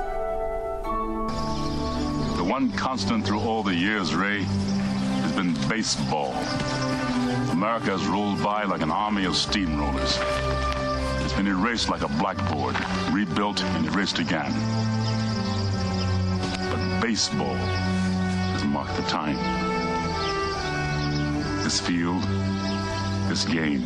one 2.43 2.71
constant 2.71 3.27
through 3.27 3.41
all 3.41 3.61
the 3.61 3.75
years, 3.75 4.15
Ray, 4.15 4.41
has 4.41 5.33
been 5.33 5.53
baseball. 5.69 6.33
America 7.63 7.91
has 7.91 8.05
rolled 8.07 8.43
by 8.43 8.65
like 8.65 8.81
an 8.81 8.91
army 8.91 9.23
of 9.23 9.31
steamrollers. 9.35 10.19
It's 11.23 11.31
been 11.31 11.47
erased 11.47 11.87
like 11.87 12.01
a 12.01 12.09
blackboard, 12.19 12.75
rebuilt 13.09 13.63
and 13.63 13.85
erased 13.85 14.19
again. 14.19 14.51
But 16.69 16.99
baseball 16.99 17.55
has 17.55 18.65
marked 18.65 18.97
the 18.97 19.03
time. 19.03 19.37
This 21.63 21.79
field, 21.79 22.21
this 23.29 23.45
game, 23.45 23.83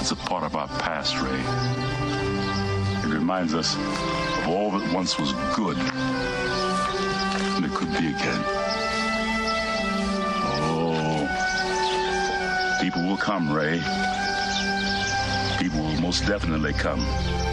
it's 0.00 0.12
a 0.12 0.16
part 0.16 0.42
of 0.42 0.56
our 0.56 0.68
past, 0.68 1.20
Ray. 1.20 1.42
It 3.06 3.12
reminds 3.12 3.52
us 3.52 3.76
of 3.76 4.48
all 4.48 4.70
that 4.70 4.90
once 4.94 5.18
was 5.18 5.34
good, 5.54 5.76
and 7.56 7.62
it 7.66 7.72
could 7.72 7.90
be 7.90 8.08
again. 8.08 8.63
People 12.94 13.08
will 13.08 13.16
come, 13.16 13.52
Ray. 13.52 13.82
People 15.58 15.82
will 15.82 16.00
most 16.00 16.24
definitely 16.28 16.72
come. 16.74 17.43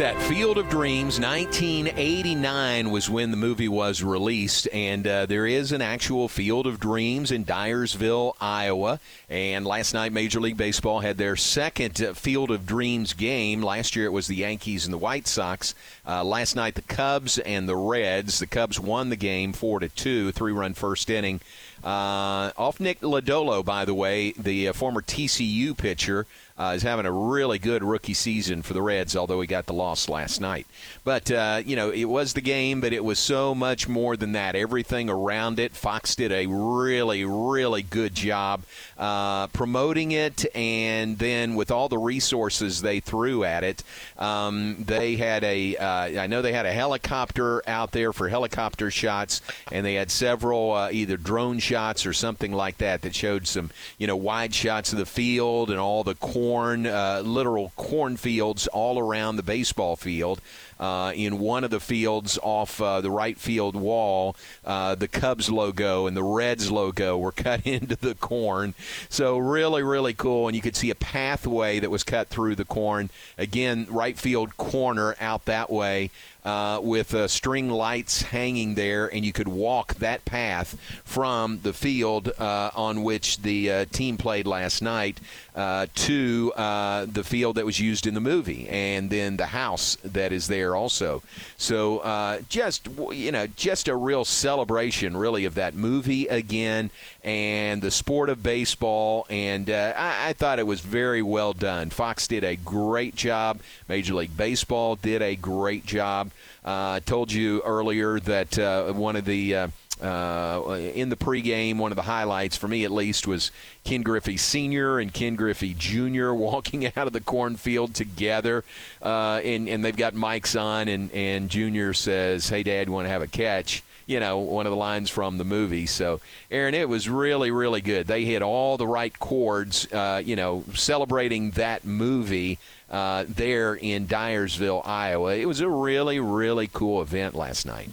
That? 0.00 0.22
Field 0.22 0.56
of 0.56 0.70
Dreams, 0.70 1.20
1989 1.20 2.90
was 2.90 3.10
when 3.10 3.30
the 3.30 3.36
movie 3.36 3.68
was 3.68 4.02
released, 4.02 4.66
and 4.72 5.06
uh, 5.06 5.26
there 5.26 5.46
is 5.46 5.72
an 5.72 5.82
actual 5.82 6.26
Field 6.26 6.66
of 6.66 6.80
Dreams 6.80 7.30
in 7.30 7.44
Dyersville, 7.44 8.32
Iowa. 8.40 8.98
And 9.28 9.66
last 9.66 9.92
night, 9.92 10.10
Major 10.10 10.40
League 10.40 10.56
Baseball 10.56 11.00
had 11.00 11.18
their 11.18 11.36
second 11.36 12.00
uh, 12.00 12.14
Field 12.14 12.50
of 12.50 12.64
Dreams 12.64 13.12
game. 13.12 13.60
Last 13.60 13.94
year, 13.94 14.06
it 14.06 14.12
was 14.12 14.26
the 14.26 14.36
Yankees 14.36 14.86
and 14.86 14.94
the 14.94 14.98
White 14.98 15.28
Sox. 15.28 15.74
Uh, 16.08 16.24
last 16.24 16.56
night, 16.56 16.76
the 16.76 16.82
Cubs 16.82 17.38
and 17.38 17.68
the 17.68 17.76
Reds. 17.76 18.38
The 18.38 18.46
Cubs 18.46 18.80
won 18.80 19.10
the 19.10 19.16
game 19.16 19.52
four 19.52 19.80
to 19.80 19.90
two, 19.90 20.32
three-run 20.32 20.72
first 20.72 21.10
inning. 21.10 21.42
Uh, 21.82 22.52
off 22.58 22.78
Nick 22.78 23.00
Lodolo, 23.00 23.64
by 23.64 23.84
the 23.84 23.94
way, 23.94 24.32
the 24.32 24.68
uh, 24.68 24.72
former 24.72 25.00
TCU 25.00 25.76
pitcher. 25.76 26.26
Uh, 26.58 26.74
is 26.74 26.82
having 26.82 27.06
a 27.06 27.10
really 27.10 27.58
good 27.58 27.82
rookie 27.82 28.12
season 28.12 28.60
for 28.60 28.74
the 28.74 28.82
Reds, 28.82 29.16
although 29.16 29.40
he 29.40 29.46
got 29.46 29.64
the 29.64 29.72
loss 29.72 30.10
last 30.10 30.42
night. 30.42 30.66
But, 31.04 31.30
uh, 31.30 31.62
you 31.64 31.74
know, 31.74 31.88
it 31.88 32.04
was 32.04 32.34
the 32.34 32.42
game, 32.42 32.82
but 32.82 32.92
it 32.92 33.02
was 33.02 33.18
so 33.18 33.54
much 33.54 33.88
more 33.88 34.14
than 34.14 34.32
that. 34.32 34.54
Everything 34.54 35.08
around 35.08 35.58
it, 35.58 35.72
Fox 35.72 36.14
did 36.14 36.30
a 36.30 36.44
really, 36.44 37.24
really 37.24 37.80
good 37.80 38.14
job 38.14 38.64
uh, 38.98 39.46
promoting 39.46 40.12
it, 40.12 40.44
and 40.54 41.18
then 41.18 41.54
with 41.54 41.70
all 41.70 41.88
the 41.88 41.96
resources 41.96 42.82
they 42.82 43.00
threw 43.00 43.42
at 43.42 43.64
it, 43.64 43.82
um, 44.18 44.84
they 44.84 45.16
had 45.16 45.42
a, 45.42 45.78
uh, 45.78 46.20
I 46.20 46.26
know 46.26 46.42
they 46.42 46.52
had 46.52 46.66
a 46.66 46.72
helicopter 46.72 47.66
out 47.66 47.92
there 47.92 48.12
for 48.12 48.28
helicopter 48.28 48.90
shots, 48.90 49.40
and 49.72 49.86
they 49.86 49.94
had 49.94 50.10
several 50.10 50.72
either 50.92 51.16
drone 51.16 51.58
shots 51.58 51.69
or 51.70 52.12
something 52.12 52.52
like 52.52 52.78
that 52.78 53.02
that 53.02 53.14
showed 53.14 53.46
some, 53.46 53.70
you 53.98 54.06
know, 54.06 54.16
wide 54.16 54.52
shots 54.54 54.92
of 54.92 54.98
the 54.98 55.06
field 55.06 55.70
and 55.70 55.78
all 55.78 56.02
the 56.02 56.16
corn, 56.16 56.86
uh, 56.86 57.22
literal 57.24 57.72
cornfields 57.76 58.66
all 58.68 58.98
around 58.98 59.36
the 59.36 59.42
baseball 59.42 59.96
field. 59.96 60.40
Uh, 60.80 61.12
in 61.14 61.38
one 61.38 61.62
of 61.62 61.70
the 61.70 61.78
fields 61.78 62.38
off 62.42 62.80
uh, 62.80 63.02
the 63.02 63.10
right 63.10 63.36
field 63.38 63.76
wall, 63.76 64.34
uh, 64.64 64.94
the 64.94 65.06
Cubs 65.06 65.50
logo 65.50 66.06
and 66.06 66.16
the 66.16 66.24
Reds 66.24 66.70
logo 66.70 67.18
were 67.18 67.32
cut 67.46 67.66
into 67.66 67.96
the 67.96 68.14
corn. 68.14 68.74
So, 69.10 69.36
really, 69.36 69.82
really 69.82 70.14
cool. 70.14 70.48
And 70.48 70.56
you 70.56 70.62
could 70.62 70.76
see 70.76 70.90
a 70.90 70.94
pathway 70.94 71.80
that 71.80 71.90
was 71.90 72.02
cut 72.02 72.28
through 72.28 72.54
the 72.54 72.64
corn. 72.64 73.10
Again, 73.36 73.86
right 73.90 74.18
field 74.18 74.56
corner 74.56 75.14
out 75.20 75.44
that 75.44 75.70
way. 75.70 76.10
Uh, 76.42 76.80
with 76.82 77.12
uh, 77.12 77.28
string 77.28 77.68
lights 77.68 78.22
hanging 78.22 78.74
there, 78.74 79.12
and 79.12 79.26
you 79.26 79.32
could 79.32 79.46
walk 79.46 79.94
that 79.96 80.24
path 80.24 80.74
from 81.04 81.60
the 81.62 81.72
field 81.74 82.32
uh, 82.38 82.70
on 82.74 83.02
which 83.02 83.42
the 83.42 83.70
uh, 83.70 83.84
team 83.92 84.16
played 84.16 84.46
last 84.46 84.80
night 84.80 85.20
uh, 85.54 85.86
to 85.94 86.50
uh, 86.56 87.04
the 87.04 87.22
field 87.22 87.56
that 87.56 87.66
was 87.66 87.78
used 87.78 88.06
in 88.06 88.14
the 88.14 88.22
movie, 88.22 88.66
and 88.70 89.10
then 89.10 89.36
the 89.36 89.44
house 89.44 89.98
that 90.02 90.32
is 90.32 90.48
there 90.48 90.74
also. 90.74 91.22
So 91.58 92.42
just 92.48 92.88
you 93.12 93.32
know, 93.32 93.46
just 93.48 93.88
a 93.88 93.94
real 93.94 94.24
celebration, 94.24 95.18
really, 95.18 95.44
of 95.44 95.56
that 95.56 95.74
movie 95.74 96.26
again, 96.26 96.90
and 97.22 97.82
the 97.82 97.90
sport 97.90 98.28
of 98.30 98.42
baseball. 98.42 99.26
And 99.28 99.70
I, 99.70 100.28
I 100.28 100.32
thought 100.32 100.58
it 100.58 100.66
was 100.66 100.80
very 100.80 101.22
well 101.22 101.52
done. 101.52 101.90
Fox 101.90 102.26
did 102.26 102.44
a 102.44 102.56
great 102.56 103.14
job. 103.14 103.60
Major 103.88 104.14
League 104.14 104.36
Baseball 104.36 104.96
did 104.96 105.22
a 105.22 105.36
great 105.36 105.84
job. 105.84 106.30
Uh, 106.64 106.96
I 106.96 107.00
told 107.00 107.32
you 107.32 107.62
earlier 107.62 108.20
that 108.20 108.58
uh, 108.58 108.92
one 108.92 109.16
of 109.16 109.24
the 109.24 109.54
uh, 109.54 109.68
uh, 110.02 110.78
in 110.94 111.08
the 111.08 111.16
pregame, 111.16 111.76
one 111.76 111.92
of 111.92 111.96
the 111.96 112.02
highlights 112.02 112.56
for 112.56 112.68
me 112.68 112.84
at 112.84 112.90
least 112.90 113.26
was 113.26 113.50
Ken 113.84 114.02
Griffey 114.02 114.36
Sr. 114.36 114.98
and 114.98 115.12
Ken 115.12 115.36
Griffey 115.36 115.74
Jr. 115.74 116.32
walking 116.32 116.86
out 116.86 117.06
of 117.06 117.12
the 117.12 117.20
cornfield 117.20 117.94
together, 117.94 118.64
uh, 119.02 119.40
and 119.44 119.68
and 119.68 119.84
they've 119.84 119.96
got 119.96 120.14
mics 120.14 120.60
on, 120.60 120.88
and 120.88 121.12
and 121.12 121.50
Jr. 121.50 121.92
says, 121.92 122.48
"Hey, 122.48 122.62
Dad, 122.62 122.86
you 122.86 122.92
want 122.92 123.06
to 123.06 123.10
have 123.10 123.22
a 123.22 123.26
catch?" 123.26 123.82
You 124.10 124.18
know, 124.18 124.38
one 124.38 124.66
of 124.66 124.70
the 124.70 124.76
lines 124.76 125.08
from 125.08 125.38
the 125.38 125.44
movie. 125.44 125.86
So, 125.86 126.20
Aaron, 126.50 126.74
it 126.74 126.88
was 126.88 127.08
really, 127.08 127.52
really 127.52 127.80
good. 127.80 128.08
They 128.08 128.24
hit 128.24 128.42
all 128.42 128.76
the 128.76 128.86
right 128.86 129.16
chords. 129.20 129.86
Uh, 129.92 130.20
you 130.24 130.34
know, 130.34 130.64
celebrating 130.74 131.52
that 131.52 131.84
movie 131.84 132.58
uh, 132.90 133.24
there 133.28 133.76
in 133.76 134.08
Dyersville, 134.08 134.84
Iowa. 134.84 135.36
It 135.36 135.46
was 135.46 135.60
a 135.60 135.68
really, 135.68 136.18
really 136.18 136.68
cool 136.72 137.02
event 137.02 137.36
last 137.36 137.64
night. 137.66 137.88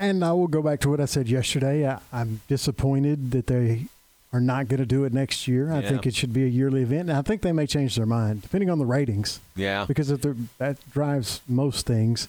And 0.00 0.24
I 0.24 0.32
will 0.32 0.48
go 0.48 0.62
back 0.62 0.80
to 0.80 0.90
what 0.90 1.00
I 1.00 1.04
said 1.04 1.28
yesterday. 1.28 1.86
I, 1.86 2.00
am 2.12 2.40
disappointed 2.48 3.30
that 3.30 3.46
they 3.46 3.86
are 4.32 4.40
not 4.40 4.66
going 4.66 4.80
to 4.80 4.86
do 4.86 5.04
it 5.04 5.12
next 5.12 5.46
year. 5.46 5.72
I 5.72 5.78
Yeah. 5.78 5.90
think 5.90 6.06
it 6.06 6.16
should 6.16 6.32
be 6.32 6.42
a 6.42 6.48
yearly 6.48 6.82
event. 6.82 7.08
And 7.08 7.12
I 7.12 7.22
think 7.22 7.42
they 7.42 7.52
may 7.52 7.68
change 7.68 7.94
their 7.94 8.06
mind 8.06 8.42
depending 8.42 8.68
on 8.68 8.80
the 8.80 8.86
ratings. 8.86 9.38
Yeah. 9.54 9.84
Because 9.86 10.10
if 10.10 10.22
that 10.58 10.78
drives 10.92 11.40
most 11.46 11.86
things. 11.86 12.26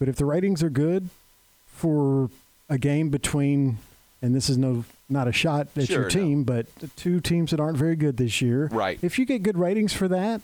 But 0.00 0.08
if 0.08 0.16
the 0.16 0.24
ratings 0.24 0.60
are 0.60 0.70
good 0.70 1.08
for 1.68 2.30
a 2.68 2.78
game 2.78 3.08
between, 3.10 3.78
and 4.22 4.34
this 4.34 4.48
is 4.48 4.56
no 4.58 4.84
not 5.08 5.28
a 5.28 5.32
shot 5.32 5.68
at 5.76 5.86
Sure, 5.86 5.96
your 5.96 6.02
no. 6.04 6.08
team, 6.08 6.44
but 6.44 6.66
the 6.76 6.88
two 6.88 7.20
teams 7.20 7.50
that 7.50 7.60
aren't 7.60 7.76
very 7.76 7.94
good 7.96 8.16
this 8.16 8.40
year. 8.40 8.68
Right. 8.72 8.98
If 9.02 9.18
you 9.18 9.26
get 9.26 9.42
good 9.42 9.58
ratings 9.58 9.92
for 9.92 10.08
that, 10.08 10.40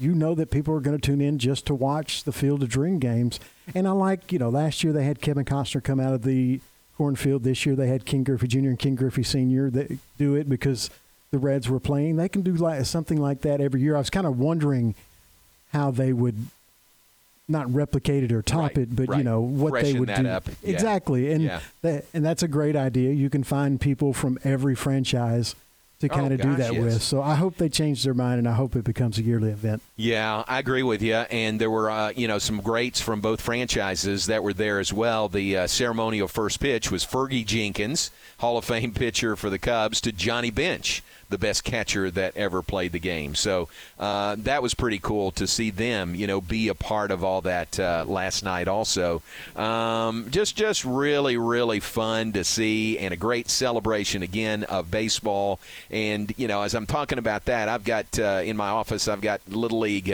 you 0.00 0.14
know 0.14 0.34
that 0.36 0.50
people 0.50 0.72
are 0.74 0.80
going 0.80 0.96
to 0.96 1.04
tune 1.04 1.20
in 1.20 1.38
just 1.38 1.66
to 1.66 1.74
watch 1.74 2.24
the 2.24 2.32
Field 2.32 2.62
of 2.62 2.68
Dream 2.68 2.98
games. 3.00 3.40
And 3.74 3.88
I 3.88 3.90
like, 3.92 4.30
you 4.32 4.38
know, 4.38 4.48
last 4.50 4.84
year 4.84 4.92
they 4.92 5.04
had 5.04 5.20
Kevin 5.20 5.44
Costner 5.44 5.82
come 5.82 5.98
out 6.00 6.14
of 6.14 6.22
the 6.22 6.60
cornfield. 6.96 7.42
This 7.42 7.66
year 7.66 7.74
they 7.74 7.88
had 7.88 8.04
Ken 8.06 8.22
Griffey 8.22 8.46
Jr. 8.46 8.58
and 8.58 8.78
Ken 8.78 8.94
Griffey 8.94 9.22
Sr. 9.24 9.68
that 9.70 9.98
do 10.16 10.34
it 10.36 10.48
because 10.48 10.90
the 11.32 11.38
Reds 11.38 11.68
were 11.68 11.80
playing. 11.80 12.16
They 12.16 12.28
can 12.28 12.42
do 12.42 12.52
like 12.54 12.84
something 12.86 13.20
like 13.20 13.40
that 13.40 13.60
every 13.60 13.80
year. 13.80 13.96
I 13.96 13.98
was 13.98 14.10
kind 14.10 14.26
of 14.26 14.38
wondering 14.38 14.94
how 15.72 15.90
they 15.90 16.12
would 16.12 16.36
not 17.48 17.72
replicate 17.74 18.24
it 18.24 18.32
or 18.32 18.40
top 18.42 18.60
Right, 18.62 18.78
it, 18.78 18.96
but 18.96 19.16
you 19.18 19.22
know 19.24 19.40
what 19.40 19.74
they 19.82 19.92
would 19.92 20.12
do 20.14 20.22
yeah. 20.22 20.40
exactly. 20.62 21.30
And 21.32 21.42
Yeah. 21.42 21.60
that, 21.82 22.06
and 22.14 22.24
that's 22.24 22.42
a 22.42 22.48
great 22.48 22.74
idea. 22.76 23.12
You 23.12 23.28
can 23.28 23.44
find 23.44 23.80
people 23.80 24.12
from 24.14 24.38
every 24.44 24.74
franchise 24.74 25.54
to 26.00 26.08
Oh, 26.08 26.14
kind 26.14 26.32
of 26.32 26.40
do 26.40 26.48
gosh, 26.48 26.58
that 26.58 26.72
yes. 26.74 26.82
with. 26.82 27.02
So 27.02 27.22
I 27.22 27.34
hope 27.36 27.56
they 27.56 27.68
change 27.68 28.02
their 28.02 28.14
mind, 28.14 28.38
and 28.38 28.48
I 28.48 28.52
hope 28.54 28.74
it 28.76 28.84
becomes 28.84 29.18
a 29.18 29.22
yearly 29.22 29.50
event. 29.50 29.80
Yeah, 29.96 30.42
I 30.48 30.58
agree 30.58 30.82
with 30.82 31.02
you. 31.02 31.14
And 31.14 31.60
there 31.60 31.70
were, 31.70 31.88
uh, 31.90 32.12
you 32.16 32.26
know, 32.28 32.38
some 32.38 32.60
greats 32.60 33.00
from 33.00 33.20
both 33.20 33.40
franchises 33.40 34.26
that 34.26 34.42
were 34.42 34.52
there 34.52 34.80
as 34.80 34.92
well. 34.92 35.28
The 35.28 35.56
uh, 35.56 35.66
ceremonial 35.66 36.28
first 36.28 36.60
pitch 36.60 36.90
was 36.90 37.04
Fergie 37.06 37.46
Jenkins, 37.46 38.10
Hall 38.38 38.58
of 38.58 38.64
Fame 38.64 38.92
pitcher 38.94 39.36
for 39.36 39.50
the 39.50 39.58
Cubs, 39.58 40.00
to 40.02 40.12
Johnny 40.12 40.50
Bench, 40.50 41.02
the 41.30 41.38
best 41.38 41.64
catcher 41.64 42.10
that 42.10 42.36
ever 42.36 42.62
played 42.62 42.92
the 42.92 42.98
game. 42.98 43.34
So 43.34 43.68
uh, 43.98 44.36
that 44.38 44.62
was 44.62 44.74
pretty 44.74 44.98
cool 44.98 45.30
to 45.32 45.46
see 45.46 45.70
them, 45.70 46.14
you 46.14 46.26
know, 46.26 46.40
be 46.40 46.68
a 46.68 46.74
part 46.74 47.10
of 47.10 47.24
all 47.24 47.40
that 47.42 47.78
uh, 47.78 48.04
last 48.06 48.44
night. 48.44 48.68
Also, 48.68 49.22
um, 49.56 50.30
just 50.30 50.56
just 50.56 50.84
really 50.84 51.36
really 51.36 51.80
fun 51.80 52.32
to 52.32 52.44
see, 52.44 52.98
and 52.98 53.12
a 53.12 53.16
great 53.16 53.48
celebration 53.48 54.22
again 54.22 54.64
of 54.64 54.90
baseball. 54.90 55.60
And 55.90 56.32
you 56.36 56.48
know, 56.48 56.62
as 56.62 56.74
I'm 56.74 56.86
talking 56.86 57.18
about 57.18 57.46
that, 57.46 57.68
I've 57.68 57.84
got 57.84 58.18
uh, 58.18 58.42
in 58.44 58.56
my 58.56 58.68
office, 58.68 59.08
I've 59.08 59.20
got 59.20 59.40
Little 59.48 59.80
League. 59.80 60.12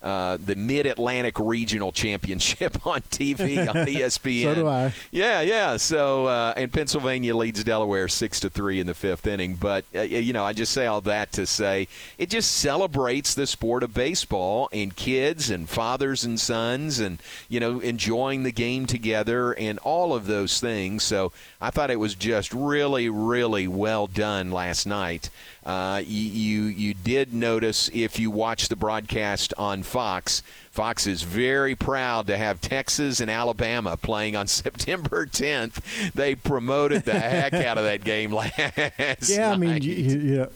Uh, 0.00 0.38
the 0.44 0.54
Mid 0.54 0.86
Atlantic 0.86 1.40
Regional 1.40 1.90
Championship 1.90 2.86
on 2.86 3.00
TV 3.02 3.68
on 3.68 3.74
ESPN. 3.74 4.44
So 4.44 4.54
do 4.54 4.68
I. 4.68 4.94
Yeah, 5.10 5.40
yeah. 5.40 5.76
So, 5.76 6.26
uh, 6.26 6.54
and 6.56 6.72
Pennsylvania 6.72 7.34
leads 7.34 7.64
Delaware 7.64 8.06
six 8.06 8.38
to 8.40 8.50
three 8.50 8.78
in 8.78 8.86
the 8.86 8.94
fifth 8.94 9.26
inning. 9.26 9.56
But 9.56 9.84
uh, 9.94 10.02
you 10.02 10.32
know, 10.32 10.44
I 10.44 10.52
just 10.52 10.72
say 10.72 10.86
all 10.86 11.00
that 11.00 11.32
to 11.32 11.46
say 11.46 11.88
it 12.16 12.30
just 12.30 12.52
celebrates 12.52 13.34
the 13.34 13.46
sport 13.46 13.82
of 13.82 13.92
baseball 13.92 14.68
and 14.72 14.94
kids 14.94 15.50
and 15.50 15.68
fathers 15.68 16.22
and 16.22 16.38
sons 16.38 17.00
and 17.00 17.18
you 17.48 17.58
know 17.58 17.80
enjoying 17.80 18.44
the 18.44 18.52
game 18.52 18.86
together 18.86 19.52
and 19.54 19.80
all 19.80 20.14
of 20.14 20.26
those 20.26 20.60
things. 20.60 21.02
So 21.02 21.32
I 21.60 21.70
thought 21.70 21.90
it 21.90 21.96
was 21.98 22.14
just 22.14 22.54
really, 22.54 23.08
really 23.08 23.66
well 23.66 24.06
done 24.06 24.52
last 24.52 24.86
night. 24.86 25.30
Uh, 25.68 25.98
you, 25.98 26.62
you 26.62 26.94
did 26.94 27.34
notice 27.34 27.90
if 27.92 28.18
you 28.18 28.30
watch 28.30 28.68
the 28.68 28.76
broadcast 28.76 29.52
on 29.58 29.82
Fox. 29.82 30.42
Fox 30.70 31.06
is 31.06 31.22
very 31.24 31.74
proud 31.74 32.26
to 32.28 32.38
have 32.38 32.58
Texas 32.62 33.20
and 33.20 33.30
Alabama 33.30 33.98
playing 33.98 34.34
on 34.34 34.46
September 34.46 35.26
10th. 35.26 36.12
They 36.12 36.34
promoted 36.34 37.04
the 37.04 37.20
heck 37.20 37.52
out 37.52 37.76
of 37.76 37.84
that 37.84 38.02
game 38.02 38.32
last 38.34 39.28
yeah, 39.28 39.52
I 39.52 39.56
mean, 39.58 39.70
night. 39.72 39.82
you, 39.82 39.94
you, 39.94 40.36
know, 40.38 40.48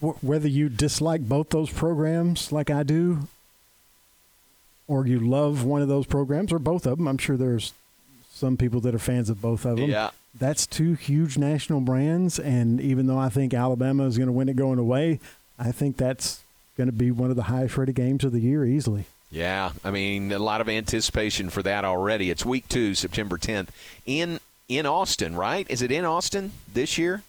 wh- 0.00 0.24
whether 0.24 0.48
you 0.48 0.68
dislike 0.68 1.20
both 1.28 1.50
those 1.50 1.70
programs 1.70 2.50
like 2.50 2.68
I 2.68 2.82
do, 2.82 3.28
or 4.88 5.06
you 5.06 5.20
love 5.20 5.62
one 5.62 5.82
of 5.82 5.88
those 5.88 6.06
programs 6.06 6.52
or 6.52 6.58
both 6.58 6.84
of 6.84 6.98
them, 6.98 7.06
I'm 7.06 7.18
sure 7.18 7.36
there's 7.36 7.72
some 8.32 8.56
people 8.56 8.80
that 8.80 8.92
are 8.92 8.98
fans 8.98 9.30
of 9.30 9.40
both 9.40 9.64
of 9.64 9.76
them. 9.76 9.88
Yeah. 9.88 10.10
That's 10.34 10.66
two 10.66 10.94
huge 10.94 11.36
national 11.36 11.82
brands, 11.82 12.38
and 12.38 12.80
even 12.80 13.06
though 13.06 13.18
I 13.18 13.28
think 13.28 13.52
Alabama 13.52 14.06
is 14.06 14.16
going 14.16 14.28
to 14.28 14.32
win 14.32 14.48
it 14.48 14.56
going 14.56 14.78
away, 14.78 15.20
I 15.58 15.72
think 15.72 15.96
that's 15.96 16.42
going 16.76 16.88
to 16.88 16.92
be 16.92 17.10
one 17.10 17.30
of 17.30 17.36
the 17.36 17.44
highest 17.44 17.76
rated 17.76 17.94
games 17.94 18.24
of 18.24 18.32
the 18.32 18.40
year 18.40 18.64
easily. 18.64 19.04
Yeah, 19.30 19.72
I 19.84 19.90
mean 19.90 20.32
a 20.32 20.38
lot 20.38 20.60
of 20.60 20.68
anticipation 20.68 21.50
for 21.50 21.62
that 21.62 21.84
already. 21.84 22.30
It's 22.30 22.44
week 22.44 22.68
two, 22.68 22.94
September 22.94 23.38
10th, 23.38 23.68
in 24.06 24.40
in 24.68 24.86
Austin, 24.86 25.36
right? 25.36 25.66
Is 25.70 25.82
it 25.82 25.92
in 25.92 26.04
Austin 26.04 26.52
this 26.72 26.96
year? 26.98 27.22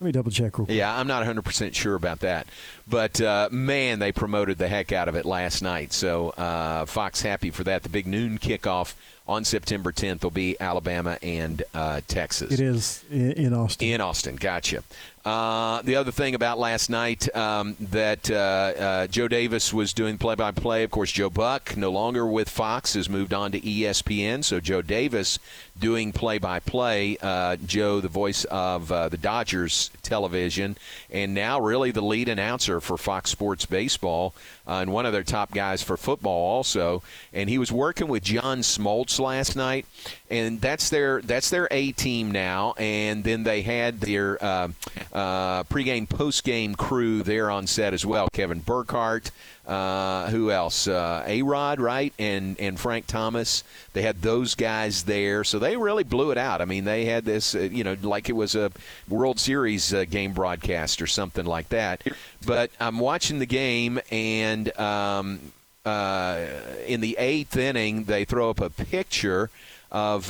Let 0.00 0.04
me 0.04 0.12
double 0.12 0.30
check 0.30 0.58
real 0.58 0.66
quick. 0.66 0.76
Yeah, 0.76 0.94
I'm 0.94 1.06
not 1.06 1.24
100% 1.24 1.74
sure 1.74 1.94
about 1.94 2.20
that. 2.20 2.46
But, 2.86 3.18
uh, 3.18 3.48
man, 3.50 3.98
they 3.98 4.12
promoted 4.12 4.58
the 4.58 4.68
heck 4.68 4.92
out 4.92 5.08
of 5.08 5.14
it 5.14 5.24
last 5.24 5.62
night. 5.62 5.94
So, 5.94 6.30
uh, 6.30 6.84
Fox 6.84 7.22
happy 7.22 7.50
for 7.50 7.64
that. 7.64 7.82
The 7.82 7.88
big 7.88 8.06
noon 8.06 8.38
kickoff 8.38 8.92
on 9.26 9.42
September 9.44 9.92
10th 9.92 10.22
will 10.22 10.30
be 10.30 10.54
Alabama 10.60 11.18
and 11.22 11.62
uh, 11.74 12.02
Texas. 12.08 12.52
It 12.52 12.60
is 12.60 13.04
in, 13.10 13.32
in 13.32 13.54
Austin. 13.54 13.88
In 13.88 14.00
Austin, 14.02 14.36
gotcha. 14.36 14.82
Uh, 15.24 15.82
the 15.82 15.96
other 15.96 16.12
thing 16.12 16.34
about 16.34 16.58
last 16.58 16.88
night 16.90 17.34
um, 17.34 17.74
that 17.80 18.30
uh, 18.30 18.34
uh, 18.34 19.06
Joe 19.08 19.26
Davis 19.26 19.72
was 19.72 19.92
doing 19.92 20.18
play-by-play. 20.18 20.84
Of 20.84 20.90
course, 20.90 21.10
Joe 21.10 21.30
Buck, 21.30 21.76
no 21.76 21.90
longer 21.90 22.26
with 22.26 22.48
Fox, 22.48 22.94
has 22.94 23.08
moved 23.08 23.34
on 23.34 23.50
to 23.52 23.60
ESPN. 23.60 24.44
So 24.44 24.60
Joe 24.60 24.82
Davis 24.82 25.38
doing 25.78 26.12
play-by-play. 26.12 27.18
Uh, 27.20 27.56
Joe, 27.56 28.00
the 28.00 28.08
voice 28.08 28.44
of 28.44 28.90
uh, 28.90 29.08
the 29.08 29.16
Dodgers 29.16 29.90
television, 30.02 30.76
and 31.10 31.34
now 31.34 31.60
really 31.60 31.90
the 31.90 32.00
lead 32.00 32.28
announcer 32.28 32.80
for 32.80 32.96
Fox 32.96 33.30
Sports 33.30 33.66
Baseball, 33.66 34.34
uh, 34.66 34.80
and 34.80 34.92
one 34.92 35.06
of 35.06 35.12
their 35.12 35.22
top 35.22 35.52
guys 35.52 35.82
for 35.82 35.96
football 35.96 36.46
also. 36.46 37.02
And 37.32 37.48
he 37.48 37.58
was 37.58 37.70
working 37.70 38.08
with 38.08 38.22
John 38.22 38.60
Smoltz 38.60 39.18
last 39.20 39.56
night, 39.56 39.86
and 40.30 40.60
that's 40.60 40.90
their 40.90 41.20
that's 41.22 41.50
their 41.50 41.68
A 41.70 41.92
team 41.92 42.30
now. 42.30 42.74
And 42.78 43.22
then 43.22 43.42
they 43.44 43.62
had 43.62 44.00
their 44.00 44.42
uh, 44.42 44.68
uh, 45.12 45.62
pregame, 45.64 46.08
postgame 46.08 46.76
crew 46.76 47.22
there 47.22 47.50
on 47.50 47.66
set 47.66 47.94
as 47.94 48.04
well. 48.04 48.28
Kevin 48.32 48.60
Burkhardt, 48.60 49.30
uh, 49.66 50.30
who 50.30 50.50
else? 50.52 50.86
Uh, 50.86 51.24
A 51.26 51.42
Rod, 51.42 51.80
right, 51.80 52.12
and 52.18 52.58
and 52.60 52.78
Frank 52.78 53.06
Thomas. 53.06 53.64
They 53.94 54.02
had 54.02 54.22
those 54.22 54.54
guys 54.54 55.04
there, 55.04 55.42
so 55.42 55.58
they 55.58 55.76
really 55.76 56.04
blew 56.04 56.30
it 56.30 56.38
out. 56.38 56.60
I 56.60 56.66
mean, 56.66 56.84
they 56.84 57.04
had 57.06 57.24
this, 57.24 57.54
uh, 57.54 57.60
you 57.60 57.82
know, 57.82 57.96
like 58.02 58.28
it 58.28 58.34
was 58.34 58.54
a 58.54 58.70
World 59.08 59.40
Series 59.40 59.92
uh, 59.92 60.04
game 60.04 60.32
broadcast 60.32 61.02
or 61.02 61.08
something 61.08 61.44
like 61.44 61.68
that. 61.70 62.02
But 62.46 62.70
I'm 62.80 62.98
watching 62.98 63.38
the 63.38 63.46
game 63.46 64.00
and. 64.10 64.76
Um, 64.78 65.40
uh, 65.84 66.46
in 66.88 67.00
the 67.00 67.16
eighth 67.16 67.56
inning, 67.56 68.04
they 68.04 68.24
throw 68.24 68.50
up 68.50 68.60
a 68.60 68.70
picture 68.70 69.50
of 69.92 70.26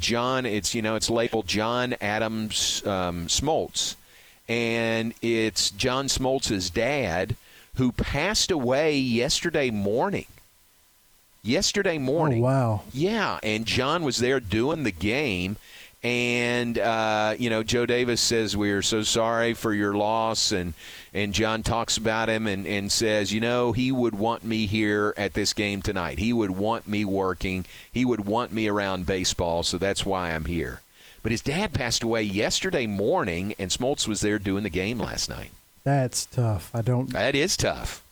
John. 0.00 0.46
It's 0.46 0.74
you 0.74 0.82
know 0.82 0.96
it's 0.96 1.08
labeled 1.08 1.46
John 1.46 1.94
Adams 2.00 2.84
um, 2.84 3.28
Smoltz, 3.28 3.94
and 4.48 5.14
it's 5.22 5.70
John 5.70 6.08
Smoltz's 6.08 6.70
dad 6.70 7.36
who 7.80 7.92
passed 7.92 8.50
away 8.50 8.98
yesterday 8.98 9.70
morning. 9.70 10.26
Yesterday 11.42 11.96
morning. 11.96 12.42
Oh, 12.42 12.46
wow. 12.46 12.82
Yeah, 12.92 13.38
and 13.42 13.64
John 13.64 14.04
was 14.04 14.18
there 14.18 14.38
doing 14.38 14.82
the 14.82 14.92
game. 14.92 15.56
And 16.02 16.78
uh, 16.78 17.36
you 17.38 17.48
know, 17.48 17.62
Joe 17.62 17.86
Davis 17.86 18.20
says 18.20 18.54
we're 18.54 18.82
so 18.82 19.02
sorry 19.02 19.54
for 19.54 19.72
your 19.72 19.94
loss, 19.94 20.52
and 20.52 20.74
and 21.14 21.32
John 21.32 21.62
talks 21.62 21.96
about 21.96 22.28
him 22.28 22.46
and, 22.46 22.66
and 22.66 22.92
says, 22.92 23.32
you 23.32 23.40
know, 23.40 23.72
he 23.72 23.90
would 23.90 24.14
want 24.14 24.44
me 24.44 24.66
here 24.66 25.14
at 25.16 25.32
this 25.32 25.54
game 25.54 25.80
tonight. 25.80 26.18
He 26.18 26.34
would 26.34 26.50
want 26.50 26.86
me 26.86 27.06
working. 27.06 27.64
He 27.90 28.04
would 28.04 28.26
want 28.26 28.52
me 28.52 28.68
around 28.68 29.06
baseball, 29.06 29.62
so 29.62 29.78
that's 29.78 30.04
why 30.04 30.32
I'm 30.32 30.44
here. 30.44 30.82
But 31.22 31.32
his 31.32 31.40
dad 31.40 31.72
passed 31.72 32.02
away 32.02 32.24
yesterday 32.24 32.86
morning, 32.86 33.54
and 33.58 33.70
Smoltz 33.70 34.06
was 34.06 34.20
there 34.20 34.38
doing 34.38 34.64
the 34.64 34.70
game 34.70 34.98
last 34.98 35.30
night. 35.30 35.52
That's 35.84 36.26
tough. 36.26 36.70
I 36.74 36.82
don't. 36.82 37.12
That 37.12 37.34
is 37.34 37.56
tough. 37.56 38.02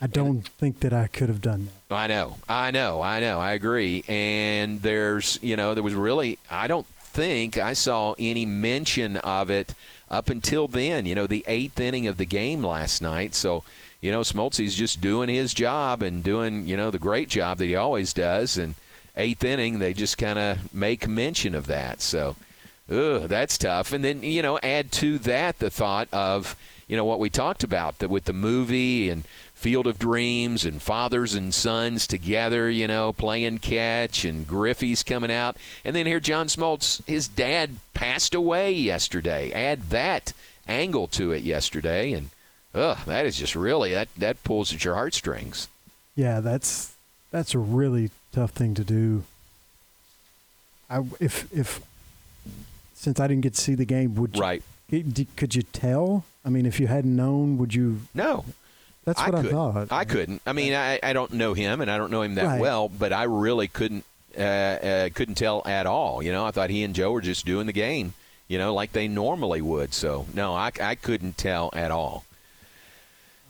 I 0.00 0.06
don't 0.06 0.46
think 0.46 0.80
that 0.80 0.92
I 0.92 1.06
could 1.06 1.28
have 1.28 1.40
done 1.40 1.68
that. 1.88 1.94
I 1.94 2.06
know, 2.06 2.36
I 2.48 2.70
know, 2.70 3.00
I 3.00 3.18
know. 3.20 3.40
I 3.40 3.52
agree. 3.52 4.04
And 4.08 4.82
there's, 4.82 5.38
you 5.42 5.56
know, 5.56 5.72
there 5.72 5.82
was 5.82 5.94
really, 5.94 6.38
I 6.50 6.66
don't 6.66 6.86
think 6.86 7.56
I 7.56 7.72
saw 7.72 8.14
any 8.18 8.44
mention 8.44 9.16
of 9.16 9.48
it 9.48 9.74
up 10.10 10.28
until 10.28 10.68
then. 10.68 11.06
You 11.06 11.14
know, 11.14 11.26
the 11.26 11.44
eighth 11.46 11.80
inning 11.80 12.06
of 12.06 12.18
the 12.18 12.26
game 12.26 12.62
last 12.62 13.00
night. 13.00 13.34
So, 13.34 13.64
you 14.02 14.12
know, 14.12 14.20
Smoltzy's 14.20 14.74
just 14.74 15.00
doing 15.00 15.30
his 15.30 15.54
job 15.54 16.02
and 16.02 16.22
doing, 16.22 16.66
you 16.66 16.76
know, 16.76 16.90
the 16.90 16.98
great 16.98 17.30
job 17.30 17.56
that 17.58 17.64
he 17.64 17.74
always 17.74 18.12
does. 18.12 18.58
And 18.58 18.74
eighth 19.16 19.44
inning, 19.44 19.78
they 19.78 19.94
just 19.94 20.18
kind 20.18 20.38
of 20.38 20.74
make 20.74 21.08
mention 21.08 21.54
of 21.54 21.68
that. 21.68 22.02
So, 22.02 22.36
ugh, 22.90 23.22
that's 23.22 23.56
tough. 23.56 23.94
And 23.94 24.04
then, 24.04 24.22
you 24.22 24.42
know, 24.42 24.58
add 24.58 24.92
to 24.92 25.16
that 25.20 25.58
the 25.58 25.70
thought 25.70 26.08
of, 26.12 26.54
you 26.86 26.96
know, 26.96 27.04
what 27.04 27.18
we 27.18 27.30
talked 27.30 27.64
about 27.64 27.98
that 27.98 28.10
with 28.10 28.24
the 28.24 28.32
movie 28.32 29.10
and 29.10 29.24
Field 29.54 29.86
of 29.86 29.98
Dreams 29.98 30.64
and 30.64 30.80
fathers 30.80 31.34
and 31.34 31.52
sons 31.52 32.06
together, 32.06 32.70
you 32.70 32.86
know, 32.86 33.12
playing 33.12 33.58
catch 33.58 34.24
and 34.24 34.46
Griffey's 34.46 35.02
coming 35.02 35.32
out. 35.32 35.56
And 35.84 35.96
then 35.96 36.06
here, 36.06 36.20
John 36.20 36.46
Smoltz, 36.46 37.04
his 37.06 37.26
dad 37.26 37.76
passed 37.94 38.34
away 38.34 38.72
yesterday. 38.72 39.50
Add 39.52 39.90
that 39.90 40.32
angle 40.68 41.06
to 41.08 41.32
it 41.32 41.42
yesterday, 41.42 42.12
and 42.12 42.30
ugh, 42.74 42.98
that 43.06 43.26
is 43.26 43.36
just 43.36 43.56
really 43.56 43.92
that 43.92 44.08
that 44.16 44.42
pulls 44.44 44.72
at 44.72 44.84
your 44.84 44.94
heartstrings. 44.94 45.68
Yeah, 46.14 46.40
that's 46.40 46.94
that's 47.30 47.54
a 47.54 47.58
really 47.58 48.10
tough 48.32 48.52
thing 48.52 48.74
to 48.74 48.84
do. 48.84 49.24
I 50.88 51.02
if 51.18 51.52
if 51.52 51.80
since 52.94 53.18
I 53.18 53.26
didn't 53.26 53.42
get 53.42 53.54
to 53.54 53.60
see 53.60 53.74
the 53.74 53.84
game, 53.84 54.14
would 54.16 54.36
you, 54.36 54.42
right? 54.42 54.62
Could 54.90 55.54
you 55.54 55.62
tell? 55.62 56.24
I 56.46 56.48
mean, 56.48 56.64
if 56.64 56.78
you 56.78 56.86
hadn't 56.86 57.14
known, 57.14 57.58
would 57.58 57.74
you? 57.74 58.00
No. 58.14 58.44
That's 59.04 59.20
what 59.20 59.34
I, 59.34 59.42
couldn't. 59.42 59.50
thought. 59.52 59.92
I 59.92 60.04
couldn't. 60.04 60.42
I 60.46 60.52
mean, 60.52 60.74
I, 60.74 60.98
I 61.02 61.12
don't 61.12 61.32
know 61.32 61.54
him, 61.54 61.80
and 61.80 61.90
I 61.90 61.98
don't 61.98 62.10
know 62.10 62.22
him 62.22 62.36
that 62.36 62.46
Right. 62.46 62.60
well, 62.60 62.88
but 62.88 63.12
I 63.12 63.24
really 63.24 63.68
couldn't 63.68 64.04
uh, 64.36 64.40
uh, 64.40 65.08
couldn't 65.14 65.36
tell 65.36 65.62
at 65.64 65.86
all. 65.86 66.22
You 66.22 66.32
know, 66.32 66.44
I 66.44 66.50
thought 66.50 66.70
he 66.70 66.82
and 66.82 66.94
Joe 66.94 67.12
were 67.12 67.20
just 67.20 67.46
doing 67.46 67.66
the 67.66 67.72
game, 67.72 68.14
you 68.48 68.58
know, 68.58 68.74
like 68.74 68.92
they 68.92 69.08
normally 69.08 69.62
would. 69.62 69.94
So 69.94 70.26
no, 70.34 70.54
I, 70.54 70.70
I 70.80 70.94
couldn't 70.94 71.38
tell 71.38 71.70
at 71.72 71.90
all. 71.90 72.24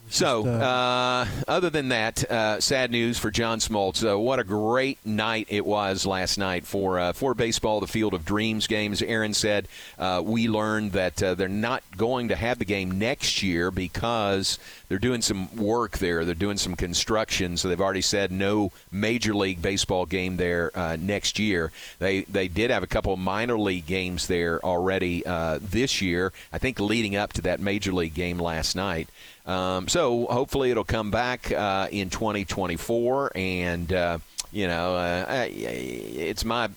So, 0.09 0.47
uh, 0.47 1.27
other 1.49 1.69
than 1.69 1.89
that, 1.89 2.31
uh, 2.31 2.61
sad 2.61 2.91
news 2.91 3.19
for 3.19 3.31
John 3.31 3.59
Smoltz. 3.59 4.09
Uh, 4.09 4.19
what 4.19 4.39
a 4.39 4.45
great 4.45 5.05
night 5.05 5.49
it 5.51 5.67
was 5.67 6.07
last 6.07 6.39
night 6.39 6.65
for 6.65 6.99
uh, 6.99 7.13
for 7.13 7.35
baseball, 7.35 7.81
the 7.81 7.87
Field 7.87 8.15
of 8.15 8.25
Dreams 8.25 8.67
games. 8.67 9.03
Aaron 9.03 9.35
said 9.35 9.69
uh, 9.99 10.23
we 10.25 10.49
learned 10.49 10.93
that 10.93 11.23
uh, 11.23 11.35
they're 11.35 11.49
not 11.49 11.83
going 11.97 12.29
to 12.29 12.37
have 12.37 12.59
the 12.59 12.65
game 12.65 12.99
next 12.99 13.43
year 13.43 13.71
because 13.71 14.59
they're 14.89 14.99
doing 14.99 15.23
some 15.23 15.55
work 15.57 15.99
there. 15.99 16.25
They're 16.25 16.35
doing 16.35 16.57
some 16.57 16.77
construction, 16.77 17.57
so 17.57 17.69
they've 17.69 17.81
already 17.81 18.03
said 18.03 18.31
no 18.31 18.71
Major 18.93 19.35
League 19.35 19.61
Baseball 19.61 20.07
game 20.07 20.37
there 20.37 20.71
uh, 20.75 20.97
next 20.99 21.39
year. 21.39 21.73
They 21.99 22.23
they 22.23 22.47
did 22.49 22.71
have 22.71 22.85
a 22.85 22.89
couple 22.89 23.13
of 23.13 23.19
minor 23.19 23.59
league 23.59 23.87
games 23.87 24.29
there 24.29 24.65
already 24.65 25.27
uh, 25.27 25.59
this 25.61 26.01
year. 26.01 26.33
I 26.53 26.59
think 26.59 26.79
leading 26.79 27.17
up 27.17 27.33
to 27.35 27.43
that 27.43 27.61
Major 27.61 27.93
League 27.93 28.15
game 28.15 28.39
last 28.39 28.77
night. 28.77 29.09
Um, 29.47 29.87
so 29.87 30.27
hopefully 30.27 30.71
it'll 30.71 30.85
come 30.85 31.11
back 31.11 31.53
uh, 31.53 31.89
in 31.91 32.11
2024, 32.11 33.33
and 33.35 33.93
uh, 33.93 34.19
you 34.53 34.67
know, 34.67 34.97
uh, 34.97 35.47
it's 35.49 36.45
my 36.45 36.69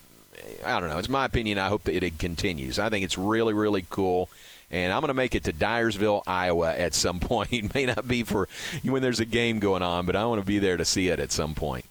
I 0.66 0.80
don't 0.80 0.90
know. 0.90 1.00
It's 1.00 1.10
my 1.10 1.26
opinion. 1.26 1.58
I 1.58 1.68
hope 1.68 1.84
that 1.86 2.04
it 2.04 2.20
continues. 2.20 2.78
I 2.78 2.90
think 2.90 3.04
it's 3.04 3.18
really 3.18 3.54
really 3.54 3.86
cool. 3.90 4.30
And 4.72 4.94
I'm 4.94 5.02
going 5.02 5.08
to 5.08 5.16
make 5.16 5.34
it 5.34 5.46
to 5.46 5.54
Dyersville, 5.54 6.22
Iowa 6.28 6.76
at 6.76 6.94
some 6.94 7.20
point. 7.20 7.52
It 7.52 7.74
may 7.74 7.88
not 7.88 8.08
be 8.08 8.22
for 8.22 8.48
when 8.84 9.02
there's 9.02 9.20
a 9.20 9.26
game 9.26 9.58
going 9.60 9.82
on, 9.82 10.06
but 10.06 10.16
I 10.16 10.26
want 10.26 10.42
to 10.42 10.46
be 10.46 10.60
there 10.60 10.78
to 10.78 10.86
see 10.86 11.08
it 11.08 11.20
at 11.20 11.32
some 11.32 11.56
point. 11.56 11.86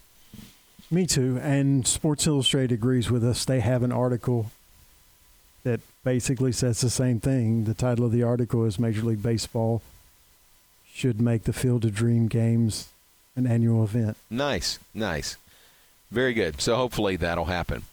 Me 0.90 1.04
too. 1.04 1.38
And 1.42 1.86
Sports 1.86 2.26
Illustrated 2.26 2.72
agrees 2.72 3.10
with 3.10 3.24
us. 3.24 3.44
They 3.44 3.60
have 3.60 3.82
an 3.82 3.90
article 3.90 4.52
that 5.64 5.80
basically 6.04 6.52
says 6.52 6.80
the 6.80 6.88
same 6.88 7.18
thing. 7.18 7.64
The 7.64 7.74
title 7.74 8.04
of 8.04 8.12
the 8.12 8.22
article 8.22 8.64
is 8.64 8.78
Major 8.78 9.02
League 9.02 9.22
Baseball 9.22 9.82
should 10.98 11.20
make 11.20 11.44
the 11.44 11.52
Field 11.52 11.84
of 11.84 11.94
Dream 11.94 12.26
games 12.26 12.88
an 13.36 13.46
annual 13.46 13.84
event. 13.84 14.16
Nice, 14.28 14.80
nice. 14.92 15.36
Very 16.10 16.34
good. 16.34 16.60
So 16.60 16.74
hopefully 16.74 17.14
that'll 17.14 17.44
happen. 17.44 17.84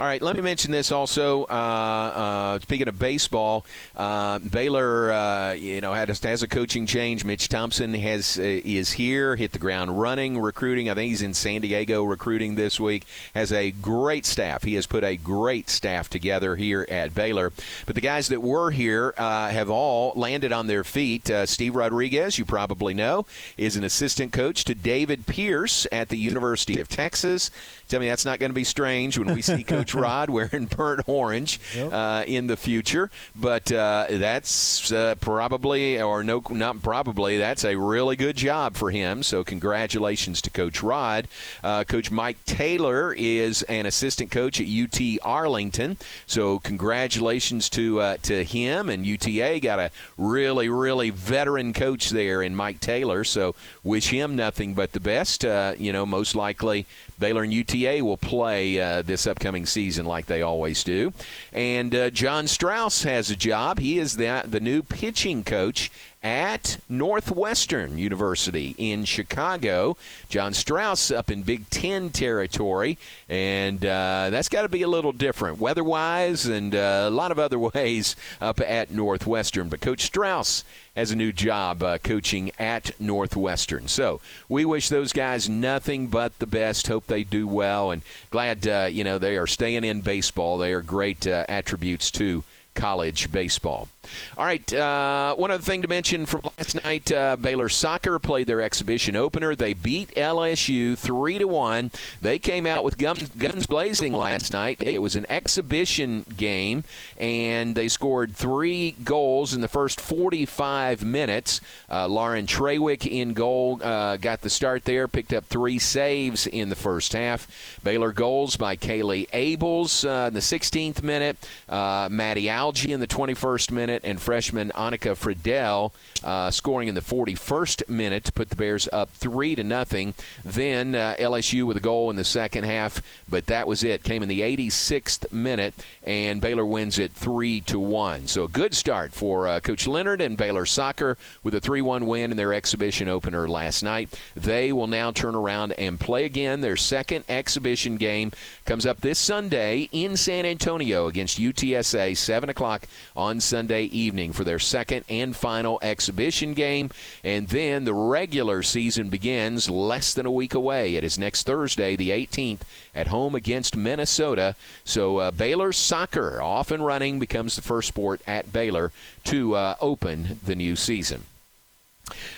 All 0.00 0.06
right, 0.06 0.20
let 0.20 0.34
me 0.34 0.42
mention 0.42 0.72
this 0.72 0.90
also. 0.90 1.44
Uh, 1.44 1.46
uh, 1.46 2.58
speaking 2.60 2.88
of 2.88 2.98
baseball, 2.98 3.64
uh, 3.96 4.38
Baylor, 4.40 5.12
uh, 5.12 5.52
you 5.52 5.80
know, 5.80 5.92
had 5.92 6.10
a, 6.10 6.14
has 6.26 6.42
a 6.42 6.48
coaching 6.48 6.86
change. 6.86 7.24
Mitch 7.24 7.48
Thompson 7.48 7.94
has 7.94 8.38
uh, 8.38 8.42
is 8.42 8.92
here, 8.92 9.36
hit 9.36 9.52
the 9.52 9.58
ground 9.58 10.00
running, 10.00 10.40
recruiting. 10.40 10.90
I 10.90 10.94
think 10.94 11.10
he's 11.10 11.22
in 11.22 11.34
San 11.34 11.60
Diego 11.60 12.04
recruiting 12.04 12.54
this 12.56 12.80
week. 12.80 13.04
Has 13.34 13.52
a 13.52 13.70
great 13.70 14.26
staff. 14.26 14.62
He 14.64 14.74
has 14.74 14.86
put 14.86 15.04
a 15.04 15.16
great 15.16 15.70
staff 15.70 16.08
together 16.10 16.56
here 16.56 16.86
at 16.88 17.14
Baylor. 17.14 17.52
But 17.86 17.94
the 17.94 18.00
guys 18.00 18.28
that 18.28 18.42
were 18.42 18.70
here 18.70 19.14
uh, 19.16 19.50
have 19.50 19.70
all 19.70 20.12
landed 20.16 20.52
on 20.52 20.66
their 20.66 20.84
feet. 20.84 21.30
Steve 21.44 21.76
Rodriguez, 21.76 22.38
you 22.38 22.44
probably 22.44 22.94
know, 22.94 23.26
is 23.56 23.76
an 23.76 23.84
assistant 23.84 24.32
coach 24.32 24.64
to 24.64 24.74
David 24.74 25.26
Pierce 25.26 25.86
at 25.92 26.08
the 26.08 26.16
University 26.16 26.80
of 26.80 26.88
Texas. 26.88 27.50
Tell 27.88 28.00
me 28.00 28.08
that's 28.08 28.24
not 28.24 28.38
going 28.38 28.50
to 28.50 28.54
be 28.54 28.64
strange 28.64 29.18
when 29.18 29.34
we 29.34 29.42
see 29.42 29.62
Coach 29.74 29.94
Rod 29.94 30.30
wearing 30.30 30.66
burnt 30.66 31.02
orange 31.06 31.60
uh, 31.78 32.24
in 32.26 32.46
the 32.46 32.56
future. 32.56 33.10
But 33.34 33.70
uh, 33.72 34.06
that's 34.10 34.92
uh, 34.92 35.14
probably, 35.20 36.00
or 36.00 36.22
no, 36.22 36.42
not 36.50 36.82
probably, 36.82 37.38
that's 37.38 37.64
a 37.64 37.76
really 37.76 38.16
good 38.16 38.36
job 38.36 38.76
for 38.76 38.90
him. 38.90 39.22
So 39.22 39.44
congratulations 39.44 40.40
to 40.42 40.50
Coach 40.50 40.82
Rod. 40.82 41.28
Uh, 41.62 41.84
coach 41.84 42.10
Mike 42.10 42.42
Taylor 42.44 43.12
is 43.12 43.62
an 43.64 43.86
assistant 43.86 44.30
coach 44.30 44.60
at 44.60 44.66
UT 44.66 45.00
Arlington. 45.22 45.96
So 46.26 46.58
congratulations 46.58 47.68
to 47.70 48.00
uh, 48.00 48.16
to 48.22 48.44
him 48.44 48.88
and 48.88 49.06
UTA 49.06 49.60
got 49.60 49.78
a 49.78 49.90
really 50.16 50.68
really 50.68 51.10
veteran 51.10 51.72
coach 51.72 52.10
there 52.10 52.42
in 52.42 52.54
Mike 52.54 52.80
Taylor. 52.80 53.24
So 53.24 53.54
wish 53.82 54.08
him 54.08 54.36
nothing 54.36 54.74
but 54.74 54.92
the 54.92 55.00
best. 55.00 55.44
Uh, 55.44 55.74
you 55.78 55.92
know, 55.92 56.06
most 56.06 56.34
likely 56.34 56.86
Baylor 57.18 57.44
and 57.44 57.52
UTA 57.52 58.02
will 58.02 58.16
play 58.16 58.80
uh, 58.80 59.02
this 59.02 59.26
upcoming 59.26 59.53
season 59.64 60.04
like 60.06 60.26
they 60.26 60.42
always 60.42 60.82
do. 60.82 61.12
And 61.52 61.94
uh, 61.94 62.10
John 62.10 62.48
Strauss 62.48 63.04
has 63.04 63.30
a 63.30 63.36
job. 63.36 63.78
He 63.78 63.98
is 63.98 64.16
the, 64.16 64.42
the 64.44 64.60
new 64.60 64.82
pitching 64.82 65.44
coach 65.44 65.90
at 66.24 66.78
Northwestern 66.88 67.98
University 67.98 68.74
in 68.78 69.04
Chicago. 69.04 69.94
John 70.30 70.54
Strauss 70.54 71.10
up 71.10 71.30
in 71.30 71.42
Big 71.42 71.68
Ten 71.68 72.08
territory, 72.08 72.96
and 73.28 73.84
uh, 73.84 74.30
that's 74.30 74.48
got 74.48 74.62
to 74.62 74.70
be 74.70 74.80
a 74.80 74.88
little 74.88 75.12
different 75.12 75.58
weather 75.58 75.84
wise 75.84 76.46
and 76.46 76.74
uh, 76.74 77.04
a 77.06 77.10
lot 77.10 77.30
of 77.30 77.38
other 77.38 77.58
ways 77.74 78.16
up 78.40 78.58
at 78.60 78.90
Northwestern. 78.90 79.68
But 79.68 79.82
Coach 79.82 80.00
Strauss 80.00 80.64
has 80.96 81.10
a 81.10 81.16
new 81.16 81.30
job 81.30 81.82
uh, 81.82 81.98
coaching 81.98 82.50
at 82.58 82.98
Northwestern. 82.98 83.86
So 83.86 84.20
we 84.48 84.64
wish 84.64 84.88
those 84.88 85.12
guys 85.12 85.48
nothing 85.48 86.06
but 86.06 86.38
the 86.38 86.46
best. 86.46 86.86
Hope 86.86 87.06
they 87.06 87.24
do 87.24 87.46
well, 87.46 87.90
and 87.90 88.00
glad 88.30 88.66
uh, 88.66 88.88
you 88.90 89.04
know 89.04 89.18
they 89.18 89.36
are 89.36 89.46
staying 89.46 89.84
in 89.84 90.00
baseball. 90.00 90.56
They 90.56 90.72
are 90.72 90.80
great 90.80 91.26
uh, 91.26 91.44
attributes 91.50 92.10
to 92.12 92.44
college 92.74 93.30
baseball. 93.30 93.88
All 94.36 94.44
right, 94.44 94.72
uh, 94.72 95.34
one 95.36 95.50
other 95.50 95.62
thing 95.62 95.82
to 95.82 95.88
mention 95.88 96.26
from 96.26 96.42
last 96.58 96.82
night: 96.84 97.10
uh, 97.12 97.36
Baylor 97.36 97.68
soccer 97.68 98.18
played 98.18 98.46
their 98.46 98.60
exhibition 98.60 99.16
opener. 99.16 99.54
They 99.54 99.74
beat 99.74 100.14
LSU 100.14 100.96
three 100.96 101.38
to 101.38 101.46
one. 101.46 101.90
They 102.20 102.38
came 102.38 102.66
out 102.66 102.84
with 102.84 102.98
guns, 102.98 103.28
guns 103.30 103.66
blazing 103.66 104.12
last 104.12 104.52
night. 104.52 104.82
It 104.82 105.00
was 105.00 105.16
an 105.16 105.26
exhibition 105.28 106.24
game, 106.36 106.84
and 107.18 107.74
they 107.74 107.88
scored 107.88 108.34
three 108.34 108.92
goals 109.04 109.54
in 109.54 109.60
the 109.60 109.68
first 109.68 110.00
45 110.00 111.04
minutes. 111.04 111.60
Uh, 111.90 112.06
Lauren 112.08 112.46
Trawick 112.46 113.06
in 113.06 113.32
goal 113.32 113.80
uh, 113.82 114.16
got 114.16 114.40
the 114.40 114.50
start 114.50 114.84
there, 114.84 115.08
picked 115.08 115.32
up 115.32 115.44
three 115.46 115.78
saves 115.78 116.46
in 116.46 116.68
the 116.68 116.76
first 116.76 117.12
half. 117.12 117.46
Baylor 117.82 118.12
goals 118.12 118.56
by 118.56 118.76
Kaylee 118.76 119.28
Abels 119.30 120.04
uh, 120.04 120.28
in 120.28 120.34
the 120.34 120.40
16th 120.40 121.02
minute, 121.02 121.36
uh, 121.68 122.08
Maddie 122.10 122.48
Algie 122.48 122.92
in 122.92 123.00
the 123.00 123.06
21st 123.06 123.70
minute 123.70 123.93
and 124.02 124.20
freshman 124.20 124.72
Annika 124.74 125.16
Friedel 125.16 125.92
uh, 126.24 126.50
scoring 126.50 126.88
in 126.88 126.94
the 126.94 127.00
41st 127.00 127.88
minute 127.88 128.24
to 128.24 128.32
put 128.32 128.50
the 128.50 128.56
Bears 128.56 128.88
up 128.92 129.10
three 129.10 129.54
to 129.54 129.62
nothing. 129.62 130.14
Then 130.44 130.94
uh, 130.94 131.16
LSU 131.18 131.66
with 131.66 131.76
a 131.76 131.80
goal 131.80 132.10
in 132.10 132.16
the 132.16 132.24
second 132.24 132.64
half, 132.64 133.02
but 133.28 133.46
that 133.46 133.68
was 133.68 133.84
it. 133.84 134.02
Came 134.02 134.22
in 134.22 134.28
the 134.28 134.40
86th 134.40 135.30
minute, 135.32 135.74
and 136.02 136.40
Baylor 136.40 136.66
wins 136.66 136.98
it 136.98 137.12
three 137.12 137.60
to 137.62 137.78
one. 137.78 138.26
So 138.26 138.44
a 138.44 138.48
good 138.48 138.74
start 138.74 139.12
for 139.12 139.46
uh, 139.46 139.60
Coach 139.60 139.86
Leonard 139.86 140.20
and 140.20 140.36
Baylor 140.36 140.66
soccer 140.66 141.18
with 141.42 141.54
a 141.54 141.60
3-1 141.60 142.04
win 142.04 142.30
in 142.30 142.36
their 142.36 142.54
exhibition 142.54 143.08
opener 143.08 143.48
last 143.48 143.82
night. 143.82 144.18
They 144.34 144.72
will 144.72 144.86
now 144.86 145.10
turn 145.10 145.34
around 145.34 145.72
and 145.72 146.00
play 146.00 146.24
again. 146.24 146.60
Their 146.60 146.76
second 146.76 147.24
exhibition 147.28 147.96
game 147.96 148.32
comes 148.64 148.86
up 148.86 149.00
this 149.00 149.18
Sunday 149.18 149.88
in 149.92 150.16
San 150.16 150.46
Antonio 150.46 151.06
against 151.06 151.38
UTSA, 151.38 152.16
7 152.16 152.48
o'clock 152.48 152.86
on 153.16 153.40
Sunday 153.40 153.83
evening 153.86 154.32
for 154.32 154.44
their 154.44 154.58
second 154.58 155.04
and 155.08 155.34
final 155.34 155.78
exhibition 155.82 156.54
game. 156.54 156.90
And 157.22 157.48
then 157.48 157.84
the 157.84 157.94
regular 157.94 158.62
season 158.62 159.08
begins 159.08 159.68
less 159.68 160.14
than 160.14 160.26
a 160.26 160.30
week 160.30 160.54
away. 160.54 160.96
It 160.96 161.04
is 161.04 161.18
next 161.18 161.44
Thursday, 161.44 161.96
the 161.96 162.10
18th, 162.10 162.60
at 162.94 163.08
home 163.08 163.34
against 163.34 163.76
Minnesota. 163.76 164.56
So 164.84 165.18
uh, 165.18 165.30
Baylor 165.30 165.72
soccer, 165.72 166.40
off 166.40 166.70
and 166.70 166.84
running, 166.84 167.18
becomes 167.18 167.56
the 167.56 167.62
first 167.62 167.88
sport 167.88 168.20
at 168.26 168.52
Baylor 168.52 168.92
to 169.24 169.54
uh, 169.54 169.76
open 169.80 170.40
the 170.44 170.54
new 170.54 170.76
season. 170.76 171.24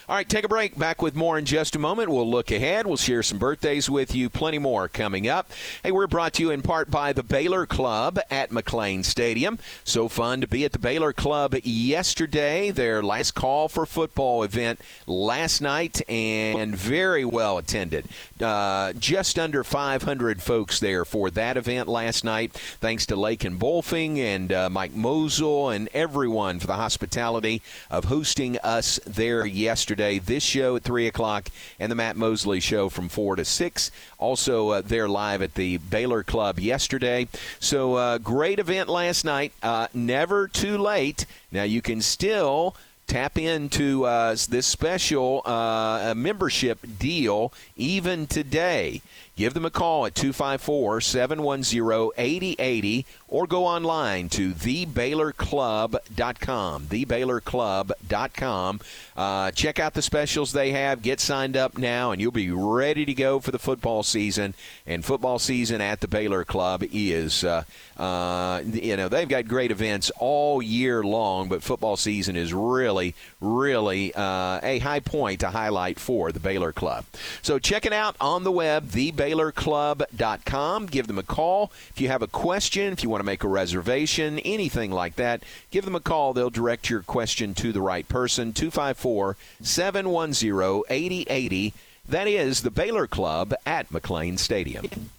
All 0.09 0.15
right, 0.15 0.29
take 0.29 0.45
a 0.45 0.49
break. 0.49 0.79
Back 0.79 1.03
with 1.03 1.17
more 1.17 1.37
in 1.37 1.45
just 1.47 1.75
a 1.75 1.81
moment. 1.81 2.11
We'll 2.11 2.31
look 2.31 2.53
ahead. 2.53 2.87
We'll 2.87 2.97
share 2.97 3.25
some 3.25 3.39
birthdays 3.39 3.91
with 3.91 4.15
you. 4.15 4.31
Plenty 4.31 4.61
more 4.61 4.87
coming 4.87 5.27
up. 5.27 5.51
Hey, 5.83 5.91
we're 5.91 6.07
brought 6.07 6.35
to 6.35 6.45
you 6.45 6.53
in 6.53 6.63
part 6.63 6.93
by 6.93 7.13
the 7.13 7.25
Baylor 7.25 7.67
Club 7.67 8.21
at 8.31 8.51
McLane 8.51 9.05
Stadium. 9.05 9.59
So 9.83 10.09
fun 10.09 10.41
to 10.43 10.47
be 10.47 10.65
at 10.65 10.71
the 10.71 10.79
Baylor 10.79 11.13
Club 11.13 11.57
yesterday. 11.65 12.71
Their 12.71 13.03
last 13.03 13.35
call 13.35 13.69
for 13.69 13.85
football 13.85 14.45
event 14.45 14.81
last 15.09 15.61
night 15.61 16.09
and 16.09 16.77
very 16.77 17.25
well 17.25 17.59
attended. 17.59 18.07
Uh, 18.41 18.93
just 18.93 19.41
under 19.41 19.65
500 19.65 20.41
folks 20.41 20.79
there 20.79 21.05
for 21.05 21.31
that 21.33 21.57
event 21.57 21.89
last 21.89 22.23
night. 22.23 22.53
Thanks 22.53 23.07
to 23.07 23.17
Lake 23.17 23.43
and 23.43 23.59
Bolfing 23.59 24.19
and 24.19 24.53
uh, 24.53 24.71
Mike 24.71 24.95
Mosel 24.95 25.71
and 25.71 25.89
everyone 25.93 26.61
for 26.61 26.69
the 26.69 26.75
hospitality 26.75 27.61
of 27.91 28.05
hosting 28.05 28.57
us 28.59 29.01
there 29.05 29.45
yesterday. 29.45 29.96
This 29.97 30.43
show 30.43 30.77
at 30.77 30.83
3 30.83 31.07
o'clock 31.07 31.49
and 31.81 31.91
the 31.91 31.97
Matt 31.97 32.17
Mosley 32.17 32.61
show 32.61 32.89
from 32.89 33.09
4 33.09 33.37
to 33.37 33.45
6. 33.45 33.91
Also, 34.19 34.71
uh, 34.71 34.83
they're 34.85 35.09
live 35.09 35.43
at 35.43 35.55
the 35.55 35.79
Baylor 35.79 36.23
Club 36.23 36.59
yesterday. 36.59 37.29
So, 37.61 37.95
uh, 37.95 38.19
great 38.19 38.59
event 38.59 38.89
last 38.89 39.25
night. 39.25 39.53
Uh, 39.63 39.89
never 39.95 40.49
too 40.49 40.79
late. 40.79 41.27
Now, 41.51 41.65
you 41.65 41.83
can 41.83 42.01
still 42.01 42.77
tap 43.07 43.39
into 43.39 44.05
uh, 44.05 44.37
this 44.49 44.67
special 44.67 45.43
uh, 45.45 46.13
membership 46.17 46.79
deal 46.99 47.53
even 47.77 48.27
today. 48.27 49.03
Give 49.37 49.55
them 49.55 49.67
a 49.67 49.71
call 49.71 50.07
at 50.07 50.15
254 50.15 51.01
710 51.03 52.11
8080 52.17 53.07
or 53.29 53.47
go 53.47 53.67
online 53.67 54.29
to 54.31 54.53
thebaylorclub.com. 54.53 56.87
Thebaylorclub.com. 56.87 58.81
Uh, 59.17 59.51
check 59.51 59.79
out 59.79 59.95
the 59.95 60.03
specials 60.03 60.53
they 60.53 60.73
have. 60.73 61.01
Get 61.03 61.21
signed 61.21 61.57
up 61.57 61.79
now, 61.79 62.13
and 62.13 62.21
you'll 62.21 62.31
be 62.31 62.51
ready 62.51 63.07
to 63.07 63.15
go 63.15 63.41
for 63.41 63.51
the 63.51 63.59
football 63.59 64.03
season. 64.03 64.55
And 64.87 65.03
football 65.05 65.39
season 65.39 65.81
at 65.81 66.01
the 66.01 66.09
Baylor 66.09 66.45
Club 66.45 66.85
is, 66.93 67.43
uh, 67.43 67.65
uh, 67.97 68.61
you 68.65 68.97
know, 68.97 69.09
they've 69.09 69.29
got 69.29 69.49
great 69.49 69.71
events 69.71 70.11
all 70.19 70.63
year 70.63 71.03
long, 71.03 71.49
but 71.49 71.63
football 71.63 71.97
season 71.97 72.37
is 72.37 72.53
really, 72.55 73.15
really 73.41 74.15
uh, 74.15 74.61
a 74.63 74.79
high 74.81 75.01
point 75.01 75.41
to 75.41 75.49
highlight 75.49 75.99
for 75.99 76.31
the 76.31 76.41
Baylor 76.41 76.73
Club. 76.73 77.05
So 77.43 77.59
check 77.59 77.87
it 77.87 77.93
out 77.93 78.17
on 78.21 78.45
the 78.45 78.53
web, 78.53 78.89
thebaylorclub.com. 78.89 80.87
Give 80.87 81.07
them 81.07 81.19
a 81.19 81.23
call 81.23 81.73
if 81.91 82.01
you 82.01 82.09
have 82.09 82.23
a 82.23 82.27
question, 82.27 82.93
if 82.93 83.03
you 83.03 83.09
want 83.09 83.16
to 83.21 83.25
make 83.25 83.45
a 83.45 83.49
reservation, 83.49 84.39
anything 84.41 84.91
like 84.91 85.17
that. 85.17 85.43
Give 85.71 85.85
them 85.85 85.95
a 85.95 86.01
call. 86.01 86.33
They'll 86.33 86.51
direct 86.51 86.91
your 86.91 87.03
question 87.03 87.55
to 87.55 87.73
the 87.73 87.81
right 87.81 88.09
person. 88.09 88.53
254 88.53 89.37
710 89.63 90.83
8080. 90.89 91.75
That 92.09 92.29
is 92.29 92.63
the 92.63 92.71
Baylor 92.71 93.07
Club 93.07 93.55
at 93.67 93.89
McLane 93.91 94.39
Stadium. 94.39 95.11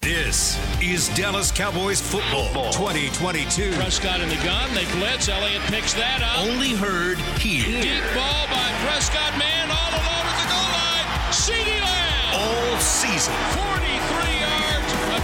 This 0.00 0.56
is 0.80 1.10
Dallas 1.10 1.52
Cowboys 1.52 2.00
football 2.00 2.72
2022. 2.72 3.72
Prescott 3.74 4.22
in 4.22 4.30
the 4.30 4.34
gun. 4.36 4.72
They 4.72 4.90
blitz. 4.92 5.28
Elliott 5.28 5.60
picks 5.68 5.92
that 5.92 6.22
up. 6.24 6.40
Only 6.48 6.72
heard 6.72 7.18
here. 7.36 7.68
Deep 7.68 8.00
ball 8.16 8.48
by 8.48 8.64
Prescott. 8.80 9.36
Man 9.36 9.68
all 9.68 9.92
alone 9.92 10.24
at 10.24 10.40
the 10.40 10.48
goal 10.48 10.70
line. 10.72 11.04
CeeDee 11.36 11.84
Lamb. 11.84 12.32
All 12.32 12.80
season. 12.80 13.36
43 13.52 13.60
yards. 13.60 14.08
A 14.08 14.09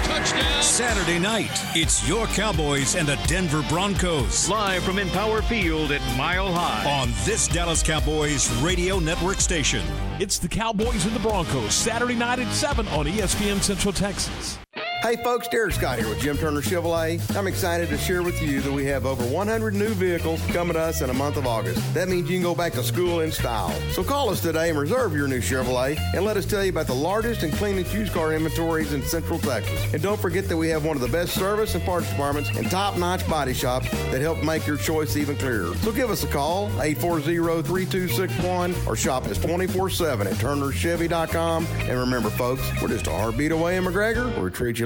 touchdown. 0.05 0.63
Saturday 0.63 1.19
night, 1.19 1.51
it's 1.75 2.07
your 2.09 2.27
Cowboys 2.29 2.95
and 2.95 3.07
the 3.07 3.17
Denver 3.27 3.65
Broncos. 3.69 4.49
Live 4.49 4.83
from 4.83 4.99
Empower 4.99 5.43
Field 5.43 5.93
at 5.93 6.01
Mile 6.17 6.53
High. 6.53 7.01
On 7.01 7.11
this 7.25 7.49
Dallas 7.49 7.83
Cowboys 7.83 8.51
radio 8.63 8.99
network 8.99 9.41
station. 9.41 9.83
It's 10.19 10.39
the 10.39 10.49
Cowboys 10.49 11.07
and 11.07 11.15
the 11.15 11.21
Broncos, 11.21 11.75
Saturday 11.75 12.15
night 12.15 12.39
at 12.39 12.53
7 12.53 12.87
on 12.89 13.07
ESPN 13.07 13.63
Central 13.63 13.93
Texas. 13.93 14.59
Hey 15.03 15.17
folks, 15.17 15.47
Derek 15.47 15.75
Scott 15.75 15.99
here 15.99 16.09
with 16.09 16.21
Jim 16.21 16.39
Turner 16.39 16.63
Chevrolet. 16.63 17.21
I'm 17.37 17.47
excited 17.47 17.91
to 17.91 17.99
share 17.99 18.23
with 18.23 18.41
you 18.43 18.63
that 18.63 18.73
we 18.73 18.87
have 18.87 19.05
over 19.05 19.27
100 19.27 19.75
new 19.75 19.91
vehicles 19.91 20.41
coming 20.47 20.73
to 20.73 20.81
us 20.81 21.03
in 21.03 21.11
a 21.11 21.15
month 21.15 21.37
of 21.37 21.47
August. 21.47 21.93
That 21.95 22.09
means 22.09 22.31
you 22.31 22.37
can 22.37 22.43
go 22.43 22.55
back 22.55 22.73
to 22.73 22.83
school 22.83 23.21
in 23.21 23.31
style. 23.31 23.71
So 23.93 24.03
call 24.03 24.31
us 24.31 24.41
today 24.41 24.71
and 24.71 24.79
reserve 24.79 25.15
your 25.15 25.29
new 25.29 25.41
Chevrolet 25.41 25.99
and 26.15 26.25
let 26.25 26.39
us 26.39 26.47
tell 26.47 26.65
you 26.65 26.71
about 26.71 26.87
the 26.87 26.95
largest 26.95 27.43
and 27.43 27.53
cleanest 27.53 27.93
used 27.95 28.15
car 28.15 28.33
inventories 28.33 28.95
in 28.95 29.03
Central 29.03 29.39
Texas. 29.39 29.93
And 29.93 30.03
don't 30.03 30.19
forget 30.19 30.49
that 30.49 30.57
we 30.57 30.71
have 30.71 30.87
one 30.87 30.97
of 30.97 31.03
the 31.03 31.09
best 31.09 31.35
service 31.35 31.75
and 31.75 31.85
parts 31.85 32.09
departments 32.09 32.49
and 32.57 32.71
top-notch 32.71 33.29
body 33.29 33.53
shops 33.53 33.91
that 33.91 34.23
help 34.23 34.43
make 34.43 34.67
your 34.67 34.79
choice 34.79 35.15
even 35.17 35.37
clearer. 35.37 35.75
So 35.77 35.93
give 35.93 36.11
us 36.11 36.25
a 36.25 36.29
call, 36.29 36.71
840-3261 36.71 38.87
or 38.87 38.97
shop 38.97 39.27
us 39.27 39.37
24-7 39.39 40.25
at 40.27 40.33
turnerchevy.com. 40.35 41.67
And 41.67 42.01
remember 42.01 42.31
folks, 42.31 42.63
we're 42.81 42.89
just 42.89 43.07
a 43.07 43.11
heartbeat 43.11 43.53
away 43.53 43.77
in 43.77 43.85
McGregor. 43.85 44.35
We'll 44.41 44.51
treat 44.51 44.79
you 44.81 44.86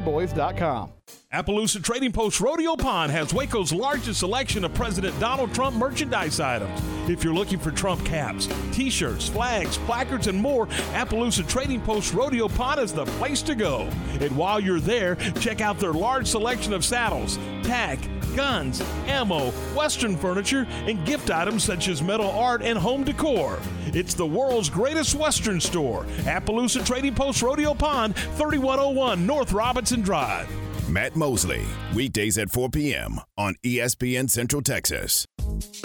pioneerboys.com. 0.00 1.03
Appaloosa 1.34 1.82
Trading 1.82 2.12
Post 2.12 2.40
Rodeo 2.40 2.76
Pond 2.76 3.10
has 3.10 3.34
Waco's 3.34 3.72
largest 3.72 4.20
selection 4.20 4.64
of 4.64 4.72
President 4.72 5.18
Donald 5.18 5.52
Trump 5.52 5.74
merchandise 5.74 6.38
items. 6.38 6.80
If 7.10 7.24
you're 7.24 7.34
looking 7.34 7.58
for 7.58 7.72
Trump 7.72 8.06
caps, 8.06 8.48
t 8.70 8.88
shirts, 8.88 9.30
flags, 9.30 9.76
placards, 9.78 10.28
and 10.28 10.40
more, 10.40 10.68
Appaloosa 10.92 11.48
Trading 11.48 11.80
Post 11.80 12.14
Rodeo 12.14 12.46
Pond 12.46 12.78
is 12.78 12.92
the 12.92 13.06
place 13.06 13.42
to 13.42 13.56
go. 13.56 13.88
And 14.20 14.36
while 14.36 14.60
you're 14.60 14.78
there, 14.78 15.16
check 15.40 15.60
out 15.60 15.80
their 15.80 15.92
large 15.92 16.28
selection 16.28 16.72
of 16.72 16.84
saddles, 16.84 17.36
tack, 17.64 17.98
guns, 18.36 18.80
ammo, 19.08 19.50
Western 19.74 20.16
furniture, 20.16 20.68
and 20.86 21.04
gift 21.04 21.32
items 21.32 21.64
such 21.64 21.88
as 21.88 22.00
metal 22.00 22.30
art 22.30 22.62
and 22.62 22.78
home 22.78 23.02
decor. 23.02 23.58
It's 23.86 24.14
the 24.14 24.24
world's 24.24 24.70
greatest 24.70 25.16
Western 25.16 25.60
store, 25.60 26.04
Appaloosa 26.26 26.86
Trading 26.86 27.16
Post 27.16 27.42
Rodeo 27.42 27.74
Pond, 27.74 28.14
3101 28.14 29.26
North 29.26 29.52
Robinson 29.52 30.00
Drive. 30.00 30.48
Matt 30.88 31.16
Mosley, 31.16 31.62
weekdays 31.94 32.36
at 32.38 32.50
4 32.50 32.68
p.m. 32.68 33.20
on 33.38 33.54
ESPN 33.64 34.28
Central 34.28 34.60
Texas. 34.62 35.26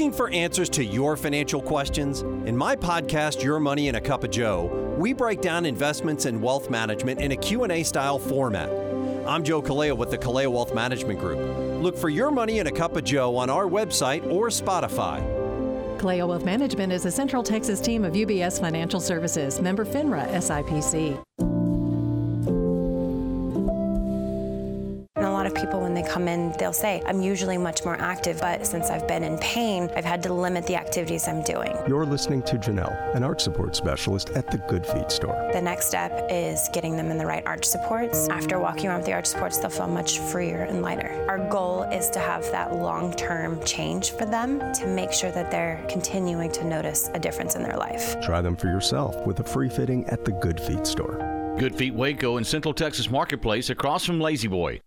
Looking 0.00 0.16
for 0.16 0.30
answers 0.30 0.70
to 0.70 0.82
your 0.82 1.14
financial 1.14 1.60
questions? 1.60 2.22
In 2.22 2.56
my 2.56 2.74
podcast 2.74 3.44
Your 3.44 3.60
Money 3.60 3.88
in 3.88 3.96
a 3.96 4.00
Cup 4.00 4.24
of 4.24 4.30
Joe, 4.30 4.94
we 4.98 5.12
break 5.12 5.42
down 5.42 5.66
investments 5.66 6.24
and 6.24 6.40
wealth 6.40 6.70
management 6.70 7.20
in 7.20 7.32
a 7.32 7.36
Q&A 7.36 7.82
style 7.82 8.18
format. 8.18 8.70
I'm 9.28 9.44
Joe 9.44 9.60
Kaleo 9.60 9.94
with 9.94 10.10
the 10.10 10.16
Kaleo 10.16 10.50
Wealth 10.52 10.74
Management 10.74 11.20
Group. 11.20 11.38
Look 11.82 11.98
for 11.98 12.08
Your 12.08 12.30
Money 12.30 12.60
in 12.60 12.66
a 12.66 12.72
Cup 12.72 12.96
of 12.96 13.04
Joe 13.04 13.36
on 13.36 13.50
our 13.50 13.66
website 13.66 14.24
or 14.32 14.48
Spotify. 14.48 15.20
Kaleo 15.98 16.28
Wealth 16.28 16.46
Management 16.46 16.94
is 16.94 17.04
a 17.04 17.10
Central 17.10 17.42
Texas 17.42 17.78
team 17.78 18.02
of 18.02 18.14
UBS 18.14 18.58
Financial 18.58 19.00
Services, 19.00 19.60
member 19.60 19.84
FINRA 19.84 20.26
SIPC. 20.30 21.49
Come 26.20 26.28
in, 26.28 26.52
they'll 26.58 26.74
say, 26.74 27.00
I'm 27.06 27.22
usually 27.22 27.56
much 27.56 27.82
more 27.82 27.98
active, 27.98 28.40
but 28.40 28.66
since 28.66 28.90
I've 28.90 29.08
been 29.08 29.24
in 29.24 29.38
pain, 29.38 29.88
I've 29.96 30.04
had 30.04 30.22
to 30.24 30.34
limit 30.34 30.66
the 30.66 30.76
activities 30.76 31.26
I'm 31.26 31.42
doing. 31.42 31.74
You're 31.88 32.04
listening 32.04 32.42
to 32.42 32.58
Janelle, 32.58 33.14
an 33.14 33.22
arch 33.22 33.40
support 33.40 33.74
specialist 33.74 34.28
at 34.36 34.50
the 34.50 34.58
Good 34.58 34.84
Feet 34.84 35.10
store. 35.10 35.48
The 35.54 35.62
next 35.62 35.86
step 35.86 36.26
is 36.28 36.68
getting 36.74 36.94
them 36.94 37.10
in 37.10 37.16
the 37.16 37.24
right 37.24 37.42
arch 37.46 37.64
supports. 37.64 38.28
After 38.28 38.58
walking 38.58 38.88
around 38.88 38.98
with 38.98 39.06
the 39.06 39.14
arch 39.14 39.24
supports, 39.24 39.56
they'll 39.56 39.70
feel 39.70 39.86
much 39.86 40.18
freer 40.18 40.64
and 40.64 40.82
lighter. 40.82 41.24
Our 41.26 41.38
goal 41.48 41.84
is 41.84 42.10
to 42.10 42.18
have 42.18 42.42
that 42.50 42.74
long 42.74 43.14
term 43.14 43.58
change 43.64 44.10
for 44.10 44.26
them 44.26 44.58
to 44.74 44.86
make 44.86 45.14
sure 45.14 45.32
that 45.32 45.50
they're 45.50 45.82
continuing 45.88 46.52
to 46.52 46.64
notice 46.64 47.08
a 47.14 47.18
difference 47.18 47.54
in 47.54 47.62
their 47.62 47.78
life. 47.78 48.20
Try 48.20 48.42
them 48.42 48.56
for 48.56 48.66
yourself 48.66 49.16
with 49.26 49.40
a 49.40 49.44
free 49.44 49.70
fitting 49.70 50.04
at 50.08 50.26
the 50.26 50.32
Good 50.32 50.60
Feet 50.60 50.86
store. 50.86 51.16
Good 51.58 51.74
Feet 51.74 51.94
Waco 51.94 52.36
in 52.36 52.44
Central 52.44 52.74
Texas 52.74 53.10
Marketplace 53.10 53.70
across 53.70 54.04
from 54.04 54.20
La-Z-Boy. 54.20 54.82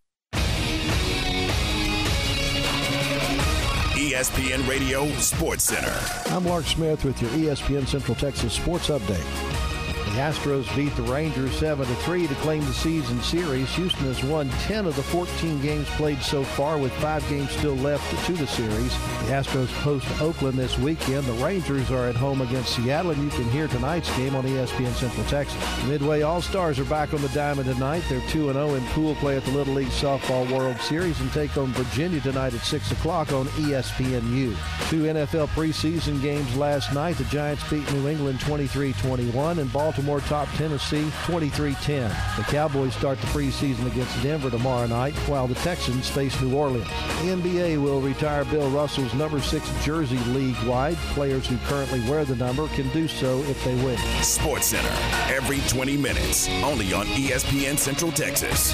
ESPN 4.24 4.66
Radio 4.70 5.06
Sports 5.18 5.66
Center. 5.66 6.34
I'm 6.34 6.46
Mark 6.46 6.64
Smith 6.64 7.04
with 7.04 7.22
your 7.22 7.30
ESPN 7.32 7.86
Central 7.86 8.16
Texas 8.16 8.54
Sports 8.54 8.88
Update. 8.88 9.73
The 10.14 10.20
Astros 10.20 10.76
beat 10.76 10.96
the 10.96 11.02
Rangers 11.02 11.58
7 11.58 11.88
3 11.88 12.28
to 12.28 12.36
claim 12.36 12.64
the 12.64 12.74
season 12.74 13.20
series. 13.24 13.68
Houston 13.74 14.06
has 14.06 14.24
won 14.24 14.48
10 14.48 14.86
of 14.86 14.96
the 14.96 15.02
14 15.02 15.60
games 15.60 15.90
played 15.96 16.22
so 16.22 16.44
far, 16.44 16.78
with 16.78 16.92
five 16.98 17.28
games 17.30 17.50
still 17.50 17.74
left 17.78 18.08
to 18.28 18.34
the 18.34 18.46
series. 18.46 18.94
The 19.26 19.32
Astros 19.32 19.72
host 19.82 20.06
Oakland 20.22 20.60
this 20.60 20.78
weekend. 20.78 21.26
The 21.26 21.44
Rangers 21.44 21.90
are 21.90 22.08
at 22.08 22.16
home 22.16 22.42
against 22.42 22.76
Seattle, 22.76 23.10
and 23.10 23.24
you 23.24 23.30
can 23.32 23.50
hear 23.50 23.68
tonight's 23.68 24.16
game 24.16 24.36
on 24.36 24.44
ESPN 24.44 24.94
Central 24.94 25.26
Texas. 25.26 25.60
Midway 25.88 26.22
All 26.22 26.44
Stars 26.44 26.78
are 26.78 26.86
back 26.86 27.16
on 27.16 27.22
the 27.24 27.30
diamond 27.30 27.68
tonight. 27.68 28.04
They're 28.08 28.22
2 28.30 28.54
0 28.54 28.76
in 28.76 28.86
pool 28.90 29.16
play 29.16 29.36
at 29.36 29.44
the 29.46 29.52
Little 29.52 29.74
League 29.74 29.88
Softball 29.88 30.48
World 30.56 30.80
Series 30.80 31.20
and 31.22 31.32
take 31.34 31.58
on 31.58 31.74
Virginia 31.74 32.22
tonight 32.22 32.54
at 32.54 32.62
6 32.62 32.92
o'clock 32.92 33.32
on 33.32 33.48
ESPNU. 33.48 34.56
Two 34.92 35.04
NFL 35.06 35.48
preseason 35.48 36.22
games 36.22 36.56
last 36.56 36.94
night. 36.94 37.18
The 37.18 37.24
Giants 37.26 37.68
beat 37.68 37.92
New 37.94 38.08
England 38.08 38.42
23 38.42 38.94
21, 38.94 39.58
and 39.58 39.74
Baltimore 39.74 40.03
topped 40.04 40.54
Tennessee 40.56 41.10
23 41.26 41.74
10. 41.76 42.10
The 42.38 42.44
Cowboys 42.44 42.94
start 42.96 43.20
the 43.20 43.28
preseason 43.28 43.88
against 43.88 44.22
Denver 44.22 44.50
tomorrow 44.50 44.88
night, 44.88 45.14
while 45.28 45.48
the 45.48 45.56
Texans 45.56 46.10
face 46.10 46.40
New 46.42 46.56
Orleans. 46.56 46.88
The 47.22 47.30
NBA 47.36 47.82
will 47.82 48.02
retire 48.02 48.46
Bill 48.46 48.70
Russell's 48.70 49.14
number 49.14 49.40
six 49.42 49.70
jersey 49.84 50.20
league 50.32 50.62
wide. 50.64 50.98
Players 51.14 51.48
who 51.48 51.58
currently 51.66 52.02
wear 52.10 52.26
the 52.26 52.36
number 52.36 52.68
can 52.70 52.90
do 52.90 53.08
so 53.08 53.40
if 53.44 53.64
they 53.64 53.76
wish. 53.84 54.00
Sports 54.22 54.68
Center, 54.68 54.94
every 55.34 55.60
20 55.68 55.98
minutes, 55.98 56.50
only 56.64 56.94
on 56.94 57.06
ESPN 57.08 57.78
Central 57.78 58.12
Texas. 58.12 58.74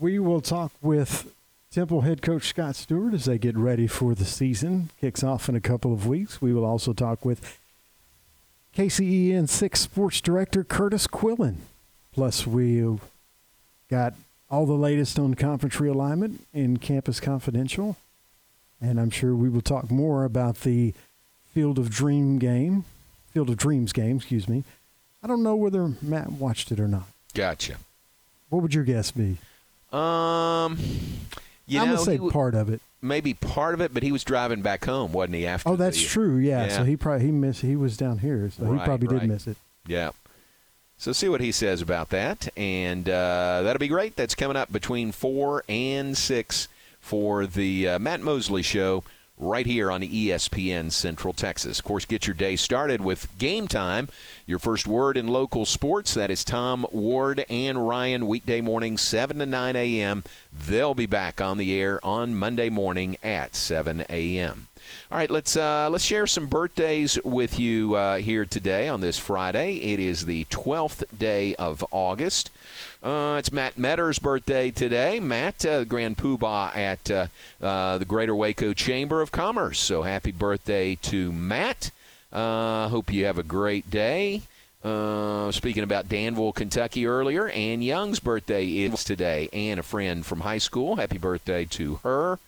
We 0.00 0.18
will 0.20 0.40
talk 0.40 0.72
with 0.80 1.32
Temple 1.72 2.02
head 2.02 2.22
coach 2.22 2.48
Scott 2.48 2.76
Stewart 2.76 3.14
as 3.14 3.24
they 3.24 3.36
get 3.36 3.56
ready 3.56 3.88
for 3.88 4.14
the 4.14 4.24
season. 4.24 4.90
Kicks 5.00 5.24
off 5.24 5.48
in 5.48 5.56
a 5.56 5.60
couple 5.60 5.92
of 5.92 6.06
weeks. 6.06 6.40
We 6.40 6.54
will 6.54 6.64
also 6.64 6.92
talk 6.92 7.24
with 7.24 7.58
KCEN 8.76 9.48
6 9.48 9.80
sports 9.80 10.20
director 10.20 10.62
Curtis 10.62 11.08
Quillen. 11.08 11.56
Plus, 12.12 12.46
we've 12.46 13.00
got 13.90 14.14
all 14.48 14.66
the 14.66 14.74
latest 14.74 15.18
on 15.18 15.34
conference 15.34 15.76
realignment 15.76 16.38
in 16.54 16.76
Campus 16.76 17.18
Confidential. 17.18 17.96
And 18.80 19.00
I'm 19.00 19.10
sure 19.10 19.34
we 19.34 19.48
will 19.48 19.60
talk 19.62 19.90
more 19.90 20.24
about 20.24 20.60
the 20.60 20.94
Field 21.52 21.76
of 21.76 21.90
Dream 21.90 22.38
game, 22.38 22.84
Field 23.32 23.50
of 23.50 23.56
Dreams 23.56 23.92
game, 23.92 24.18
excuse 24.18 24.48
me. 24.48 24.62
I 25.24 25.26
don't 25.26 25.42
know 25.42 25.56
whether 25.56 25.92
Matt 26.00 26.30
watched 26.30 26.70
it 26.70 26.78
or 26.78 26.86
not. 26.86 27.08
Gotcha. 27.34 27.78
What 28.48 28.62
would 28.62 28.74
your 28.74 28.84
guess 28.84 29.10
be? 29.10 29.38
Um, 29.92 30.78
you 31.66 31.80
I'm 31.80 31.86
know, 31.88 31.94
gonna 31.94 32.04
say 32.04 32.16
w- 32.16 32.30
part 32.32 32.54
of 32.54 32.68
it. 32.68 32.80
maybe 33.00 33.34
part 33.34 33.74
of 33.74 33.80
it, 33.80 33.92
but 33.94 34.02
he 34.02 34.12
was 34.12 34.24
driving 34.24 34.62
back 34.62 34.84
home, 34.84 35.12
wasn't 35.12 35.36
he? 35.36 35.46
After 35.46 35.70
Oh, 35.70 35.76
that's 35.76 35.98
the- 35.98 36.04
true. 36.06 36.36
Yeah. 36.36 36.66
Yeah. 36.66 36.76
So 36.76 36.84
he 36.84 36.96
probably 36.96 37.26
he 37.26 37.32
missed. 37.32 37.62
He 37.62 37.76
was 37.76 37.96
down 37.96 38.18
here, 38.18 38.50
so 38.50 38.72
he 38.72 38.78
probably 38.84 39.08
right. 39.08 39.20
did 39.20 39.28
miss 39.30 39.46
it. 39.46 39.56
Yeah. 39.86 40.10
So 40.98 41.12
see 41.12 41.28
what 41.28 41.40
he 41.40 41.52
says 41.52 41.80
about 41.80 42.10
that, 42.10 42.48
and 42.56 43.08
uh, 43.08 43.62
that'll 43.62 43.78
be 43.78 43.86
great. 43.88 44.16
That's 44.16 44.34
coming 44.34 44.56
up 44.56 44.72
between 44.72 45.12
four 45.12 45.62
and 45.68 46.18
six 46.18 46.66
for 47.00 47.46
the 47.46 47.88
uh, 47.88 47.98
Matt 48.00 48.20
Mosley 48.20 48.62
Show 48.62 49.04
right 49.38 49.66
here 49.66 49.90
on 49.90 50.02
ESPN 50.02 50.90
Central 50.90 51.32
Texas. 51.32 51.78
Of 51.78 51.84
course, 51.84 52.04
get 52.04 52.26
your 52.26 52.34
day 52.34 52.56
started 52.56 53.00
with 53.00 53.28
Game 53.38 53.68
Time, 53.68 54.08
your 54.46 54.58
first 54.58 54.86
word 54.86 55.16
in 55.16 55.28
local 55.28 55.64
sports. 55.64 56.14
That 56.14 56.30
is 56.30 56.44
Tom 56.44 56.86
Ward 56.90 57.44
and 57.48 57.88
Ryan 57.88 58.26
weekday 58.26 58.60
morning, 58.60 58.98
seven 58.98 59.38
to 59.38 59.46
nine 59.46 59.76
a.m. 59.76 60.24
They'll 60.52 60.94
be 60.94 61.06
back 61.06 61.40
on 61.40 61.58
the 61.58 61.78
air 61.80 62.04
on 62.04 62.34
Monday 62.34 62.68
morning 62.68 63.16
at 63.22 63.54
seven 63.54 64.04
a.m. 64.08 64.68
All 65.10 65.18
right, 65.18 65.30
let's 65.30 65.56
uh, 65.56 65.88
let's 65.90 66.04
share 66.04 66.26
some 66.26 66.46
birthdays 66.46 67.18
with 67.24 67.58
you 67.58 67.94
uh, 67.94 68.18
here 68.18 68.44
today 68.44 68.88
on 68.88 69.00
this 69.00 69.18
Friday. 69.18 69.76
It 69.76 70.00
is 70.00 70.26
the 70.26 70.44
12th 70.46 71.04
day 71.18 71.54
of 71.54 71.84
August. 71.90 72.50
Uh, 73.02 73.36
it's 73.38 73.52
Matt 73.52 73.78
Meadors' 73.78 74.18
birthday 74.18 74.70
today. 74.70 75.20
Matt, 75.20 75.64
uh, 75.64 75.84
Grand 75.84 76.18
Poobah 76.18 76.76
at 76.76 77.10
uh, 77.10 77.26
uh, 77.62 77.98
the 77.98 78.04
Greater 78.04 78.34
Waco 78.34 78.72
Chamber 78.72 79.22
of 79.22 79.32
Commerce. 79.32 79.78
So 79.78 80.02
happy 80.02 80.32
birthday 80.32 80.96
to 80.96 81.32
Matt. 81.32 81.90
Uh, 82.32 82.88
hope 82.88 83.12
you 83.12 83.24
have 83.24 83.38
a 83.38 83.42
great 83.42 83.90
day. 83.90 84.42
Uh, 84.84 85.50
speaking 85.50 85.82
about 85.82 86.08
Danville, 86.08 86.52
Kentucky 86.52 87.06
earlier, 87.06 87.48
Ann 87.48 87.82
Young's 87.82 88.20
birthday 88.20 88.66
is 88.66 89.02
today. 89.02 89.48
Ann, 89.52 89.78
a 89.78 89.82
friend 89.82 90.24
from 90.24 90.40
high 90.40 90.58
school. 90.58 90.96
Happy 90.96 91.18
birthday 91.18 91.64
to 91.66 91.96
her. 92.02 92.38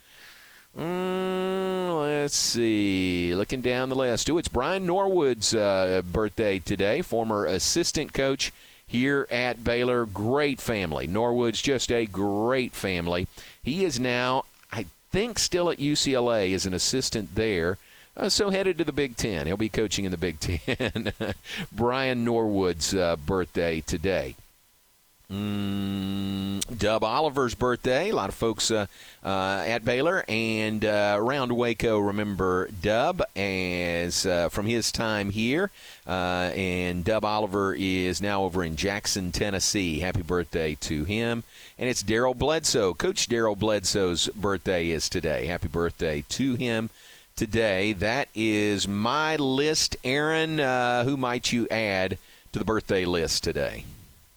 Mm, 0.79 2.01
let's 2.01 2.37
see. 2.37 3.35
Looking 3.35 3.61
down 3.61 3.89
the 3.89 3.97
list. 3.97 4.31
Oh, 4.31 4.39
it's 4.39 4.49
Brian 4.49 4.87
Norwood's 4.87 5.55
uh, 5.55 6.03
birthday 6.11 6.59
today. 6.59 7.03
Former 7.03 7.45
assistant 7.47 8.13
coach 8.13 8.53
here 8.87 9.27
at 9.31 9.65
Baylor. 9.65 10.07
Great 10.07 10.61
family. 10.61 11.07
Norwood's 11.07 11.61
just 11.61 11.91
a 11.91 12.07
great 12.07 12.73
family. 12.73 13.27
He 13.63 13.85
is 13.85 13.99
now, 13.99 14.45
I 14.73 14.87
think, 15.11 15.39
still 15.39 15.71
at 15.71 15.79
UCLA 15.79 16.55
as 16.55 16.67
an 16.67 16.75
assistant 16.75 17.35
there. 17.35 17.79
Uh, 18.17 18.29
so 18.29 18.51
headed 18.51 18.79
to 18.79 18.85
the 18.85 18.93
Big 18.93 19.17
Ten. 19.17 19.47
He'll 19.47 19.57
be 19.57 19.69
coaching 19.69 20.05
in 20.05 20.11
the 20.11 20.17
Big 20.17 20.39
Ten. 20.41 21.13
Brian 21.73 22.25
Norwood's 22.25 22.95
uh, 22.95 23.17
birthday 23.17 23.81
today. 23.81 24.37
Mm, 25.31 26.77
Dub 26.77 27.05
Oliver's 27.05 27.55
birthday. 27.55 28.11
A 28.11 28.15
lot 28.15 28.31
of 28.31 28.35
folks 28.35 28.73
uh, 28.73 28.87
uh, 29.25 29.63
at 29.65 29.85
Baylor 29.85 30.25
and 30.27 30.85
uh, 30.85 31.15
around 31.17 31.53
Waco 31.53 32.01
remember 32.01 32.69
Dub 32.83 33.23
as 33.37 34.27
uh, 34.27 34.49
from 34.49 34.67
his 34.67 34.91
time 34.91 35.31
here. 35.31 35.71
Uh, 36.05 36.51
and 36.57 37.05
Dub 37.05 37.25
Oliver 37.25 37.75
is 37.75 38.21
now 38.21 38.43
over 38.43 38.65
in 38.65 38.75
Jackson, 38.75 39.31
Tennessee. 39.31 40.01
Happy 40.01 40.23
birthday 40.23 40.75
to 40.81 41.05
him. 41.05 41.45
And 41.79 41.89
it's 41.89 42.03
Daryl 42.03 42.37
Bledsoe. 42.37 42.95
Coach 42.95 43.29
Daryl 43.29 43.57
Bledsoe's 43.57 44.27
birthday 44.31 44.91
is 44.91 45.09
today. 45.09 45.47
Happy 45.47 45.69
birthday 45.69 46.25
to 46.31 46.57
him 46.57 46.91
today. 47.37 47.93
That 47.93 48.29
is 48.35 48.89
my 48.89 49.37
list. 49.37 49.97
Aaron, 50.03 50.59
uh, 50.59 51.05
who 51.05 51.17
might 51.17 51.53
you 51.53 51.69
add 51.71 52.19
to 52.53 52.59
the 52.59 52.65
birthday 52.65 53.05
list 53.05 53.45
today? 53.45 53.85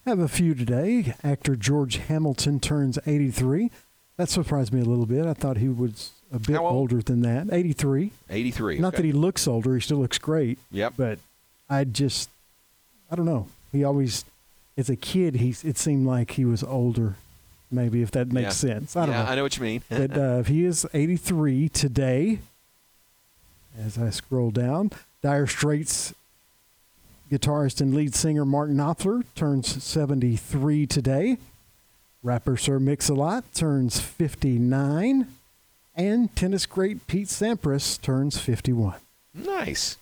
Have 0.04 0.18
a 0.18 0.28
few 0.28 0.54
today. 0.54 1.14
Actor 1.24 1.56
George 1.56 1.96
Hamilton 1.96 2.60
turns 2.60 2.98
83. 3.06 3.70
That 4.18 4.28
surprised 4.28 4.72
me 4.72 4.80
a 4.80 4.84
little 4.84 5.06
bit. 5.06 5.24
I 5.26 5.32
thought 5.32 5.56
he 5.56 5.68
was 5.68 6.10
a 6.30 6.38
bit 6.38 6.56
old? 6.56 6.72
older 6.72 7.00
than 7.02 7.22
that. 7.22 7.48
83. 7.50 8.10
83. 8.28 8.78
Not 8.78 8.88
okay. 8.88 8.96
that 8.98 9.06
he 9.06 9.12
looks 9.12 9.48
older. 9.48 9.74
He 9.74 9.80
still 9.80 9.98
looks 9.98 10.18
great. 10.18 10.58
Yep. 10.70 10.94
But 10.98 11.18
I 11.70 11.84
just, 11.84 12.28
I 13.10 13.16
don't 13.16 13.24
know. 13.24 13.48
He 13.72 13.82
always, 13.82 14.26
as 14.76 14.90
a 14.90 14.96
kid, 14.96 15.36
he 15.36 15.54
it 15.64 15.78
seemed 15.78 16.06
like 16.06 16.32
he 16.32 16.44
was 16.44 16.62
older. 16.62 17.16
Maybe 17.70 18.02
if 18.02 18.10
that 18.10 18.30
makes 18.30 18.62
Yeah. 18.62 18.74
sense. 18.74 18.96
I 18.96 19.06
don't 19.06 19.14
yeah, 19.14 19.24
know. 19.24 19.30
I 19.30 19.34
know 19.36 19.42
what 19.42 19.56
you 19.56 19.62
mean. 19.62 19.82
but 19.88 20.16
uh, 20.16 20.42
he 20.42 20.64
is 20.66 20.86
83 20.92 21.70
today. 21.70 22.40
As 23.76 23.98
I 23.98 24.10
scroll 24.10 24.50
down, 24.52 24.92
Dire 25.22 25.48
Straits 25.48 26.14
guitarist 27.30 27.80
and 27.80 27.94
lead 27.94 28.14
singer 28.14 28.44
Mark 28.44 28.70
Knopfler 28.70 29.24
turns 29.34 29.82
73 29.82 30.86
today. 30.86 31.38
Rapper 32.22 32.56
Sir 32.56 32.78
Mix-a-Lot 32.78 33.44
turns 33.54 34.00
59. 34.00 35.26
And 35.96 36.34
tennis 36.34 36.66
great 36.66 37.06
Pete 37.06 37.28
Sampras 37.28 38.00
turns 38.00 38.38
51. 38.38 38.94
Nice. 39.34 39.96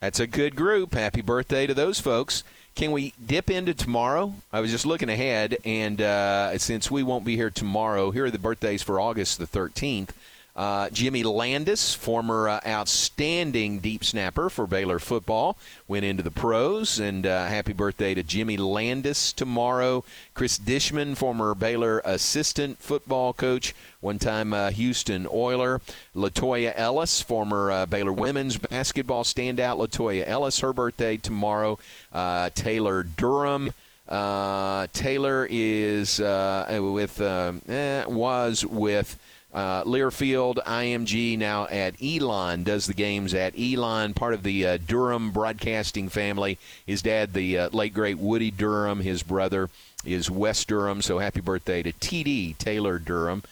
That's 0.00 0.20
a 0.20 0.26
good 0.26 0.54
group. 0.54 0.94
Happy 0.94 1.20
birthday 1.20 1.66
to 1.66 1.74
those 1.74 2.00
folks. 2.00 2.44
Can 2.76 2.92
we 2.92 3.12
dip 3.24 3.50
into 3.50 3.74
tomorrow? 3.74 4.34
I 4.52 4.60
was 4.60 4.70
just 4.70 4.86
looking 4.86 5.08
ahead, 5.08 5.56
and 5.64 6.00
uh, 6.00 6.56
since 6.58 6.88
we 6.88 7.02
won't 7.02 7.24
be 7.24 7.34
here 7.34 7.50
tomorrow, 7.50 8.12
here 8.12 8.26
are 8.26 8.30
the 8.30 8.38
birthdays 8.38 8.84
for 8.84 9.00
August 9.00 9.38
the 9.38 9.46
13th. 9.46 10.10
Uh, 10.58 10.90
Jimmy 10.90 11.22
Landes, 11.22 11.94
former 11.94 12.48
uh, 12.48 12.60
outstanding 12.66 13.78
deep 13.78 14.02
snapper 14.02 14.50
for 14.50 14.66
Baylor 14.66 14.98
football, 14.98 15.56
went 15.86 16.04
into 16.04 16.24
the 16.24 16.32
pros. 16.32 16.98
And 16.98 17.24
uh, 17.24 17.46
happy 17.46 17.72
birthday 17.72 18.12
to 18.14 18.24
Jimmy 18.24 18.56
Landes 18.56 19.32
tomorrow. 19.32 20.02
Cris 20.34 20.58
Dishman, 20.58 21.14
former 21.14 21.54
Baylor 21.54 22.02
assistant 22.04 22.80
football 22.80 23.32
coach, 23.32 23.72
one 24.00 24.18
time 24.18 24.52
uh, 24.52 24.70
Houston 24.70 25.28
Oiler. 25.32 25.80
Latoya 26.16 26.72
Ellis, 26.74 27.22
former 27.22 27.70
uh, 27.70 27.86
Baylor 27.86 28.12
women's 28.12 28.56
basketball 28.56 29.22
standout. 29.22 29.78
Latoya 29.78 30.26
Ellis, 30.26 30.58
her 30.58 30.72
birthday 30.72 31.18
tomorrow. 31.18 31.78
Uh, 32.12 32.50
Taylor 32.56 33.04
Durham. 33.04 33.72
Taylor 34.08 35.46
is 35.48 36.18
with 36.18 37.20
um 37.20 37.62
eh, 37.68 38.04
was 38.06 38.66
with 38.66 39.18
uh, 39.52 39.82
Learfield 39.84 40.56
IMG 40.64 41.38
now 41.38 41.66
at 41.68 41.94
Elon 42.02 42.64
does 42.64 42.86
the 42.86 42.94
games 42.94 43.32
at 43.32 43.54
Elon, 43.58 44.14
part 44.14 44.34
of 44.34 44.42
the 44.42 44.66
uh, 44.66 44.78
Durham 44.86 45.30
broadcasting 45.30 46.08
family. 46.08 46.58
His 46.86 47.02
dad, 47.02 47.32
the 47.32 47.58
uh, 47.58 47.68
late 47.70 47.94
great 47.94 48.18
Woody 48.18 48.50
Durham, 48.50 49.00
his 49.00 49.22
brother 49.22 49.70
is 50.04 50.30
Wes 50.30 50.64
Durham. 50.64 51.00
So 51.02 51.18
happy 51.18 51.40
birthday 51.40 51.82
to 51.82 51.92
TD 51.92 52.58
Taylor 52.58 52.98
Durham. 52.98 53.42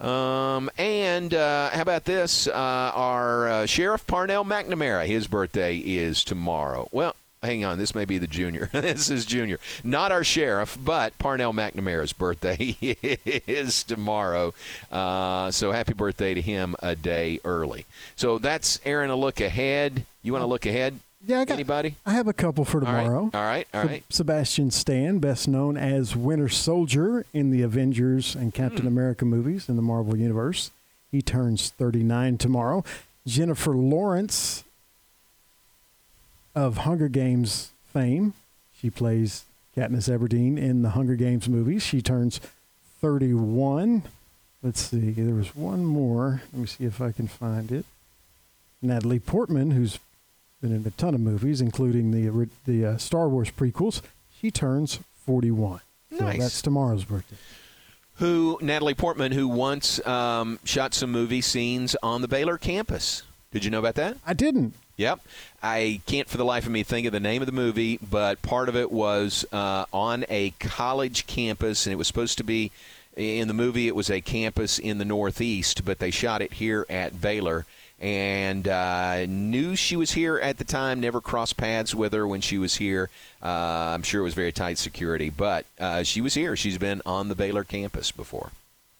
Um, 0.00 0.68
and 0.76 1.32
uh, 1.32 1.70
how 1.70 1.80
about 1.80 2.04
this? 2.04 2.48
Uh, 2.48 2.52
our 2.52 3.48
uh, 3.48 3.66
Sheriff 3.66 4.06
Parnell 4.06 4.44
McNamara, 4.44 5.06
his 5.06 5.26
birthday 5.26 5.78
is 5.78 6.22
tomorrow. 6.22 6.88
Well, 6.92 7.16
hang 7.46 7.64
on, 7.64 7.78
this 7.78 7.94
may 7.94 8.04
be 8.04 8.18
the 8.18 8.26
junior. 8.26 8.68
this 8.72 9.08
is 9.10 9.24
junior. 9.24 9.58
Not 9.82 10.12
our 10.12 10.22
sheriff, 10.24 10.76
but 10.84 11.16
Parnell 11.18 11.52
McNamara's 11.54 12.12
birthday 12.12 12.76
is 13.46 13.82
tomorrow. 13.84 14.52
Uh, 14.92 15.50
so 15.50 15.72
happy 15.72 15.94
birthday 15.94 16.34
to 16.34 16.40
him 16.42 16.76
a 16.82 16.94
day 16.94 17.40
early. 17.44 17.86
So 18.16 18.38
that's 18.38 18.78
Aaron. 18.84 19.10
A 19.10 19.16
look 19.16 19.40
ahead. 19.40 20.04
You 20.22 20.32
want 20.32 20.42
to 20.42 20.46
look 20.46 20.66
ahead? 20.66 20.98
Yeah, 21.26 21.40
I 21.40 21.44
got, 21.44 21.54
Anybody? 21.54 21.96
I 22.04 22.12
have 22.12 22.28
a 22.28 22.32
couple 22.32 22.64
for 22.64 22.78
tomorrow. 22.80 23.30
All 23.34 23.42
right. 23.42 23.66
All 23.74 23.82
Seb- 23.82 23.90
right. 23.90 24.04
Sebastian 24.10 24.70
Stan, 24.70 25.18
best 25.18 25.48
known 25.48 25.76
as 25.76 26.14
Winter 26.14 26.48
Soldier 26.48 27.24
in 27.32 27.50
the 27.50 27.62
Avengers 27.62 28.34
and 28.36 28.54
Captain 28.54 28.82
Hmm. 28.82 28.88
America 28.88 29.24
movies 29.24 29.68
in 29.68 29.74
the 29.76 29.82
Marvel 29.82 30.16
Universe. 30.16 30.70
He 31.10 31.22
turns 31.22 31.70
39 31.70 32.38
tomorrow. 32.38 32.84
Jennifer 33.26 33.74
Lawrence 33.74 34.62
of 36.56 36.78
Hunger 36.78 37.08
Games 37.08 37.70
fame. 37.92 38.32
She 38.80 38.90
plays 38.90 39.44
Katniss 39.76 40.08
Everdeen 40.08 40.58
in 40.58 40.82
the 40.82 40.90
Hunger 40.90 41.14
Games 41.14 41.48
movies. 41.48 41.82
She 41.84 42.02
turns 42.02 42.40
31. 43.00 44.02
Let's 44.62 44.80
see, 44.80 45.10
there 45.12 45.34
was 45.34 45.54
one 45.54 45.84
more. 45.84 46.42
Let 46.52 46.60
me 46.60 46.66
see 46.66 46.84
if 46.84 47.00
I 47.00 47.12
can 47.12 47.28
find 47.28 47.70
it. 47.70 47.84
Natalie 48.82 49.20
Portman, 49.20 49.70
who's 49.72 49.98
been 50.60 50.74
in 50.74 50.84
a 50.86 50.90
ton 50.90 51.14
of 51.14 51.20
movies, 51.20 51.60
including 51.60 52.10
the 52.10 52.48
the 52.64 52.84
uh, 52.84 52.96
Star 52.96 53.28
Wars 53.28 53.50
prequels. 53.50 54.00
She 54.40 54.50
turns 54.50 54.98
41. 55.24 55.80
So 56.18 56.24
Nice. 56.24 56.38
that's 56.38 56.62
tomorrow's 56.62 57.04
birthday. 57.04 57.36
Who 58.16 58.58
Natalie 58.62 58.94
Portman, 58.94 59.32
who 59.32 59.46
once 59.46 60.04
um, 60.06 60.58
shot 60.64 60.94
some 60.94 61.12
movie 61.12 61.42
scenes 61.42 61.94
on 62.02 62.22
the 62.22 62.28
Baylor 62.28 62.56
campus. 62.58 63.22
Did 63.52 63.64
you 63.64 63.70
know 63.70 63.78
about 63.78 63.94
that? 63.96 64.16
I 64.26 64.32
didn't. 64.32 64.74
Yep. 64.96 65.20
I 65.62 66.00
can't 66.06 66.28
for 66.28 66.38
the 66.38 66.44
life 66.44 66.64
of 66.64 66.72
me 66.72 66.82
think 66.82 67.06
of 67.06 67.12
the 67.12 67.20
name 67.20 67.42
of 67.42 67.46
the 67.46 67.52
movie, 67.52 67.98
but 67.98 68.40
part 68.42 68.68
of 68.68 68.76
it 68.76 68.90
was 68.90 69.44
uh, 69.52 69.84
on 69.92 70.24
a 70.28 70.50
college 70.58 71.26
campus, 71.26 71.86
and 71.86 71.92
it 71.92 71.96
was 71.96 72.06
supposed 72.06 72.38
to 72.38 72.44
be 72.44 72.70
in 73.16 73.48
the 73.48 73.54
movie, 73.54 73.88
it 73.88 73.96
was 73.96 74.10
a 74.10 74.20
campus 74.20 74.78
in 74.78 74.98
the 74.98 75.04
Northeast, 75.04 75.84
but 75.84 75.98
they 75.98 76.10
shot 76.10 76.42
it 76.42 76.52
here 76.52 76.86
at 76.88 77.20
Baylor. 77.20 77.64
And 77.98 78.68
uh, 78.68 79.24
knew 79.24 79.74
she 79.74 79.96
was 79.96 80.12
here 80.12 80.36
at 80.36 80.58
the 80.58 80.64
time, 80.64 81.00
never 81.00 81.22
crossed 81.22 81.56
paths 81.56 81.94
with 81.94 82.12
her 82.12 82.26
when 82.26 82.42
she 82.42 82.58
was 82.58 82.76
here. 82.76 83.08
Uh, 83.42 83.48
I'm 83.94 84.02
sure 84.02 84.20
it 84.20 84.24
was 84.24 84.34
very 84.34 84.52
tight 84.52 84.76
security, 84.76 85.30
but 85.30 85.64
uh, 85.80 86.02
she 86.02 86.20
was 86.20 86.34
here. 86.34 86.56
She's 86.56 86.76
been 86.76 87.00
on 87.06 87.28
the 87.28 87.34
Baylor 87.34 87.64
campus 87.64 88.12
before. 88.12 88.50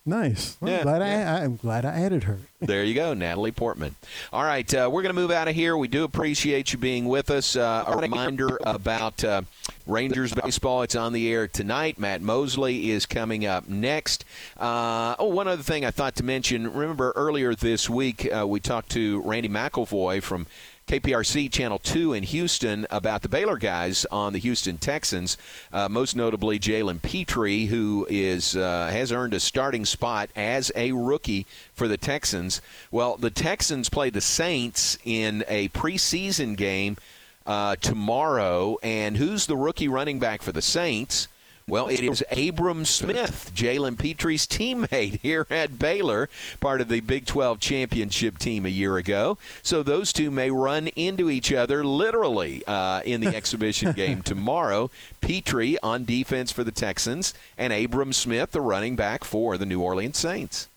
Nice. 0.09 0.57
Well, 0.61 0.71
Yeah, 0.71 0.79
I'm 0.79 0.83
glad 0.85 1.03
yeah. 1.03 1.35
I, 1.35 1.45
I'm 1.45 1.57
glad 1.57 1.85
I 1.85 2.01
added 2.01 2.25
her. 2.25 2.39
There 2.59 2.83
you 2.83 2.95
go, 2.95 3.13
Natalie 3.13 3.53
Portman. 3.53 3.97
All 4.33 4.43
right, 4.43 4.73
uh, 4.75 4.89
we're 4.91 5.03
going 5.03 5.15
to 5.15 5.21
move 5.21 5.31
out 5.31 5.47
of 5.47 5.55
here. 5.55 5.77
We 5.77 5.89
do 5.89 6.05
appreciate 6.05 6.73
you 6.73 6.79
being 6.79 7.05
with 7.05 7.31
us. 7.31 7.55
Uh, 7.55 7.85
a 7.87 7.99
reminder 7.99 8.59
about 8.65 9.23
uh, 9.23 9.43
Rangers 9.87 10.33
baseball. 10.33 10.81
It's 10.81 10.97
on 10.97 11.13
the 11.13 11.31
air 11.31 11.49
tonight. 11.49 11.99
Matt 11.99 12.23
Mosley 12.23 12.91
is 12.91 13.05
coming 13.05 13.45
up 13.45 13.69
next. 13.69 14.25
Uh, 14.59 15.17
oh, 15.19 15.27
one 15.29 15.49
other 15.49 15.63
thing 15.63 15.85
I 15.85 15.91
thought 15.91 16.17
to 16.17 16.25
mention. 16.25 16.73
Remember 16.73 17.13
earlier 17.15 17.55
this 17.55 17.91
week 17.91 18.27
uh, 18.35 18.47
we 18.47 18.59
talked 18.59 18.89
to 18.93 19.21
Randy 19.21 19.51
McIlvoy 19.51 20.23
from 20.23 20.47
KPRC 20.87 21.51
Channel 21.51 21.81
2 21.81 22.13
in 22.13 22.23
Houston 22.23 22.87
about 22.91 23.23
the 23.23 23.29
Baylor 23.29 23.57
guys 23.57 24.07
on 24.13 24.33
the 24.33 24.39
Houston 24.39 24.79
Texans, 24.79 25.37
uh, 25.73 25.89
most 25.89 26.15
notably 26.15 26.61
Jalen 26.61 27.03
Pitre, 27.03 27.67
who 27.67 28.07
is 28.09 28.55
uh, 28.55 28.89
has 28.93 29.11
earned 29.11 29.35
a 29.35 29.41
starting 29.41 29.85
spot 29.85 30.31
as 30.37 30.71
a 30.77 30.93
rookie 30.93 31.45
for 31.75 31.89
the 31.89 31.97
Texans. 31.97 32.63
Well, 32.93 33.17
the 33.17 33.31
Texans 33.31 33.89
play 33.89 34.11
the 34.11 34.21
Saints 34.21 34.97
in 35.05 35.45
a 35.49 35.71
preseason 35.71 36.57
game 36.57 36.99
uh, 37.47 37.75
tomorrow, 37.81 38.79
and 38.81 39.17
who's 39.17 39.47
the 39.47 39.57
rookie 39.57 39.89
running 39.89 40.21
back 40.21 40.41
for 40.41 40.53
the 40.53 40.63
Saints? 40.63 41.27
Well, 41.69 41.89
it 41.89 41.99
is 41.99 42.23
Abram 42.31 42.85
Smith, 42.85 43.51
Jalen 43.53 43.99
Pitre's 43.99 44.47
teammate 44.47 45.19
here 45.21 45.49
at 45.51 45.81
Baylor, 45.81 46.29
part 46.61 46.81
of 46.81 46.87
the 46.87 47.01
Big 47.01 47.27
12 47.27 47.59
championship 47.59 48.39
team 48.39 48.65
a 48.65 48.69
year 48.69 48.99
ago. 48.99 49.37
So 49.65 49.83
those 49.83 50.13
two 50.13 50.31
may 50.31 50.53
run 50.53 50.87
into 50.87 51.29
each 51.29 51.53
other 51.53 51.83
literally 51.83 52.65
uh, 52.69 53.01
in 53.05 53.21
the 53.21 53.27
exhibition 53.37 53.91
game 53.95 54.23
tomorrow. 54.23 54.93
Pitre 55.21 55.77
on 55.83 56.05
defense 56.05 56.53
for 56.53 56.63
the 56.63 56.71
Texans, 56.71 57.35
and 57.59 57.73
Abram 57.73 58.13
Smith, 58.13 58.53
the 58.53 58.61
running 58.61 58.95
back 58.95 59.25
for 59.25 59.59
the 59.59 59.67
New 59.67 59.81
Orleans 59.81 60.19
Saints. 60.19 60.69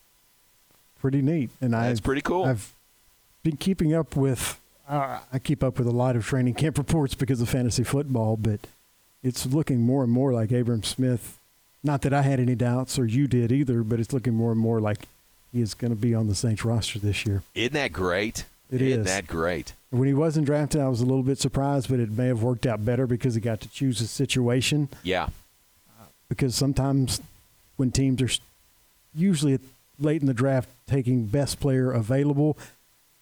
Pretty 1.00 1.22
neat. 1.22 1.52
And 1.62 1.74
That's 1.74 2.00
I've, 2.00 2.04
pretty 2.04 2.22
cool. 2.22 2.46
I've 2.46 2.74
been 3.44 3.58
keeping 3.58 3.94
up 3.94 4.16
with. 4.16 4.60
Uh, 4.88 5.20
I 5.32 5.38
keep 5.38 5.64
up 5.64 5.78
with 5.78 5.88
a 5.88 5.92
lot 5.92 6.16
of 6.16 6.26
training 6.26 6.56
camp 6.56 6.78
reports 6.80 7.14
because 7.14 7.40
of 7.42 7.50
fantasy 7.50 7.84
football, 7.84 8.38
but 8.38 8.62
it's 9.24 9.46
looking 9.46 9.82
more 9.82 10.04
and 10.04 10.12
more 10.12 10.34
like 10.34 10.52
Abram 10.52 10.84
Smith. 10.84 11.38
Not 11.84 12.02
that 12.02 12.14
I 12.14 12.22
had 12.24 12.40
any 12.40 12.56
doubts 12.56 13.00
or 13.00 13.06
you 13.06 13.28
did 13.28 13.52
either, 13.52 13.84
but 13.84 14.00
it's 14.00 14.14
looking 14.14 14.34
more 14.34 14.52
and 14.52 14.60
more 14.60 14.80
like 14.80 15.08
he 15.52 15.62
is 15.62 15.74
going 15.74 15.92
to 15.92 16.00
be 16.00 16.14
on 16.14 16.28
the 16.28 16.36
Saints 16.36 16.66
roster 16.66 17.00
this 17.00 17.26
year. 17.26 17.44
Isn't 17.56 17.74
that 17.74 17.94
great? 17.94 18.46
It 18.72 18.82
Isn't 18.82 19.02
is. 19.02 19.06
that 19.08 19.28
great? 19.28 19.74
When 19.90 20.08
he 20.08 20.14
wasn't 20.14 20.46
drafted, 20.46 20.82
I 20.82 20.88
was 20.88 21.02
a 21.02 21.06
little 21.06 21.24
bit 21.24 21.40
surprised, 21.40 21.90
but 21.90 22.00
it 22.00 22.12
may 22.12 22.28
have 22.28 22.44
worked 22.44 22.66
out 22.68 22.86
better 22.86 23.08
because 23.08 23.34
he 23.34 23.42
got 23.42 23.62
to 23.62 23.70
choose 23.70 24.00
his 24.00 24.12
situation. 24.12 24.90
Yeah. 25.02 25.30
Because 26.28 26.54
sometimes 26.54 27.22
when 27.78 27.92
teams 27.92 28.22
are 28.22 28.30
usually 29.16 29.60
late 30.00 30.22
in 30.22 30.28
the 30.28 30.34
draft 30.34 30.70
taking 30.88 31.26
best 31.26 31.60
player 31.60 31.92
available, 31.92 32.56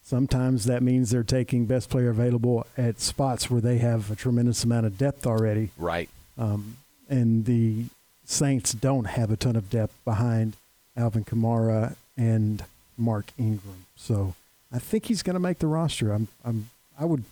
sometimes 0.07 0.63
that 0.65 0.81
means 0.81 1.09
they're 1.09 1.21
taking 1.21 1.65
best 1.65 1.89
player 1.89 2.09
available 2.09 2.65
at 2.77 3.01
spots 3.01 3.51
where 3.51 3.59
they 3.59 3.77
have 3.79 4.09
a 4.09 4.15
tremendous 4.15 4.63
amount 4.63 4.85
of 4.85 4.97
depth 4.97 5.27
already. 5.27 5.69
Right. 5.77 6.09
Um, 6.37 6.77
and 7.09 7.43
the 7.45 7.85
Saints 8.23 8.71
don't 8.71 9.05
have 9.05 9.31
a 9.31 9.35
ton 9.35 9.57
of 9.57 9.69
depth 9.69 9.93
behind 10.05 10.53
Alvin 10.95 11.25
Kamara 11.25 11.95
and 12.17 12.63
Mark 12.97 13.31
Ingram. 13.37 13.85
So 13.97 14.33
I 14.71 14.79
think 14.79 15.05
he's 15.05 15.23
going 15.23 15.33
to 15.33 15.41
make 15.41 15.59
the 15.59 15.67
roster. 15.67 16.13
I'm, 16.13 16.29
I'm, 16.45 16.69
I 16.97 17.03
would, 17.03 17.25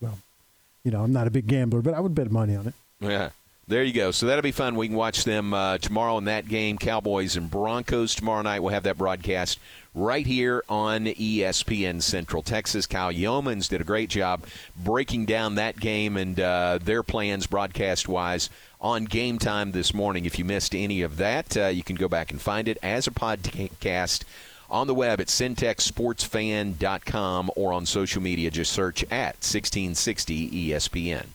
well, 0.00 0.18
you 0.84 0.90
know, 0.90 1.02
I'm 1.02 1.12
not 1.12 1.26
a 1.26 1.30
big 1.30 1.46
gambler, 1.46 1.80
but 1.80 1.94
I 1.94 2.00
would 2.00 2.14
bet 2.14 2.30
money 2.30 2.54
on 2.54 2.66
it. 2.66 2.74
Yeah. 3.00 3.30
There 3.68 3.84
you 3.84 3.92
go. 3.92 4.10
So 4.10 4.26
that'll 4.26 4.42
be 4.42 4.50
fun. 4.50 4.74
We 4.74 4.88
can 4.88 4.96
watch 4.96 5.24
them 5.24 5.54
uh, 5.54 5.78
tomorrow 5.78 6.18
in 6.18 6.24
that 6.24 6.48
game, 6.48 6.78
Cowboys 6.78 7.36
and 7.36 7.48
Broncos. 7.48 8.14
Tomorrow 8.14 8.42
night, 8.42 8.60
we'll 8.60 8.72
have 8.74 8.82
that 8.82 8.98
broadcast 8.98 9.60
right 9.94 10.26
here 10.26 10.64
on 10.68 11.04
ESPN 11.04 12.02
Central 12.02 12.42
Texas. 12.42 12.86
Kyle 12.86 13.12
Yeomans 13.12 13.68
did 13.68 13.80
a 13.80 13.84
great 13.84 14.10
job 14.10 14.44
breaking 14.76 15.26
down 15.26 15.54
that 15.54 15.78
game 15.78 16.16
and 16.16 16.40
uh, 16.40 16.78
their 16.82 17.04
plans 17.04 17.46
broadcast 17.46 18.08
wise 18.08 18.50
on 18.80 19.04
game 19.04 19.38
time 19.38 19.70
this 19.70 19.94
morning. 19.94 20.24
If 20.24 20.40
you 20.40 20.44
missed 20.44 20.74
any 20.74 21.02
of 21.02 21.18
that, 21.18 21.56
uh, 21.56 21.66
you 21.68 21.84
can 21.84 21.94
go 21.94 22.08
back 22.08 22.32
and 22.32 22.40
find 22.40 22.66
it 22.66 22.78
as 22.82 23.06
a 23.06 23.12
podcast 23.12 24.24
on 24.72 24.86
the 24.86 24.94
web 24.94 25.20
at 25.20 25.26
centexsportsfan.com 25.28 27.50
or 27.54 27.72
on 27.72 27.86
social 27.86 28.22
media. 28.22 28.50
Just 28.50 28.72
search 28.72 29.04
at 29.04 29.36
1660 29.36 30.70
ESPN. 30.70 31.26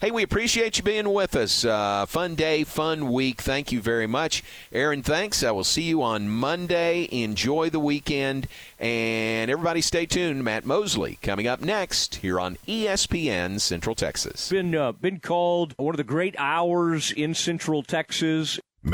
Hey, 0.00 0.10
we 0.10 0.22
appreciate 0.22 0.76
you 0.76 0.84
being 0.84 1.12
with 1.12 1.34
us. 1.34 1.64
Uh, 1.64 2.06
fun 2.06 2.34
day, 2.34 2.64
fun 2.64 3.12
week. 3.12 3.40
Thank 3.40 3.72
you 3.72 3.80
very 3.80 4.06
much. 4.06 4.44
Aaron, 4.72 5.02
thanks. 5.02 5.42
I 5.42 5.50
will 5.50 5.64
see 5.64 5.82
you 5.82 6.02
on 6.02 6.28
Monday. 6.28 7.08
Enjoy 7.10 7.70
the 7.70 7.80
weekend. 7.80 8.46
And 8.78 9.50
everybody 9.50 9.80
stay 9.80 10.06
tuned. 10.06 10.44
Matt 10.44 10.64
Mosley 10.64 11.18
coming 11.22 11.46
up 11.46 11.60
next 11.60 12.16
here 12.16 12.38
on 12.38 12.56
ESPN 12.68 13.60
Central 13.60 13.94
Texas. 13.94 14.50
Been 14.50 14.74
uh, 14.74 14.92
been 14.92 15.18
called 15.18 15.74
one 15.78 15.94
of 15.94 15.96
the 15.96 16.04
great 16.04 16.34
hours 16.38 17.10
in 17.10 17.34
Central 17.34 17.82
Texas. 17.82 18.60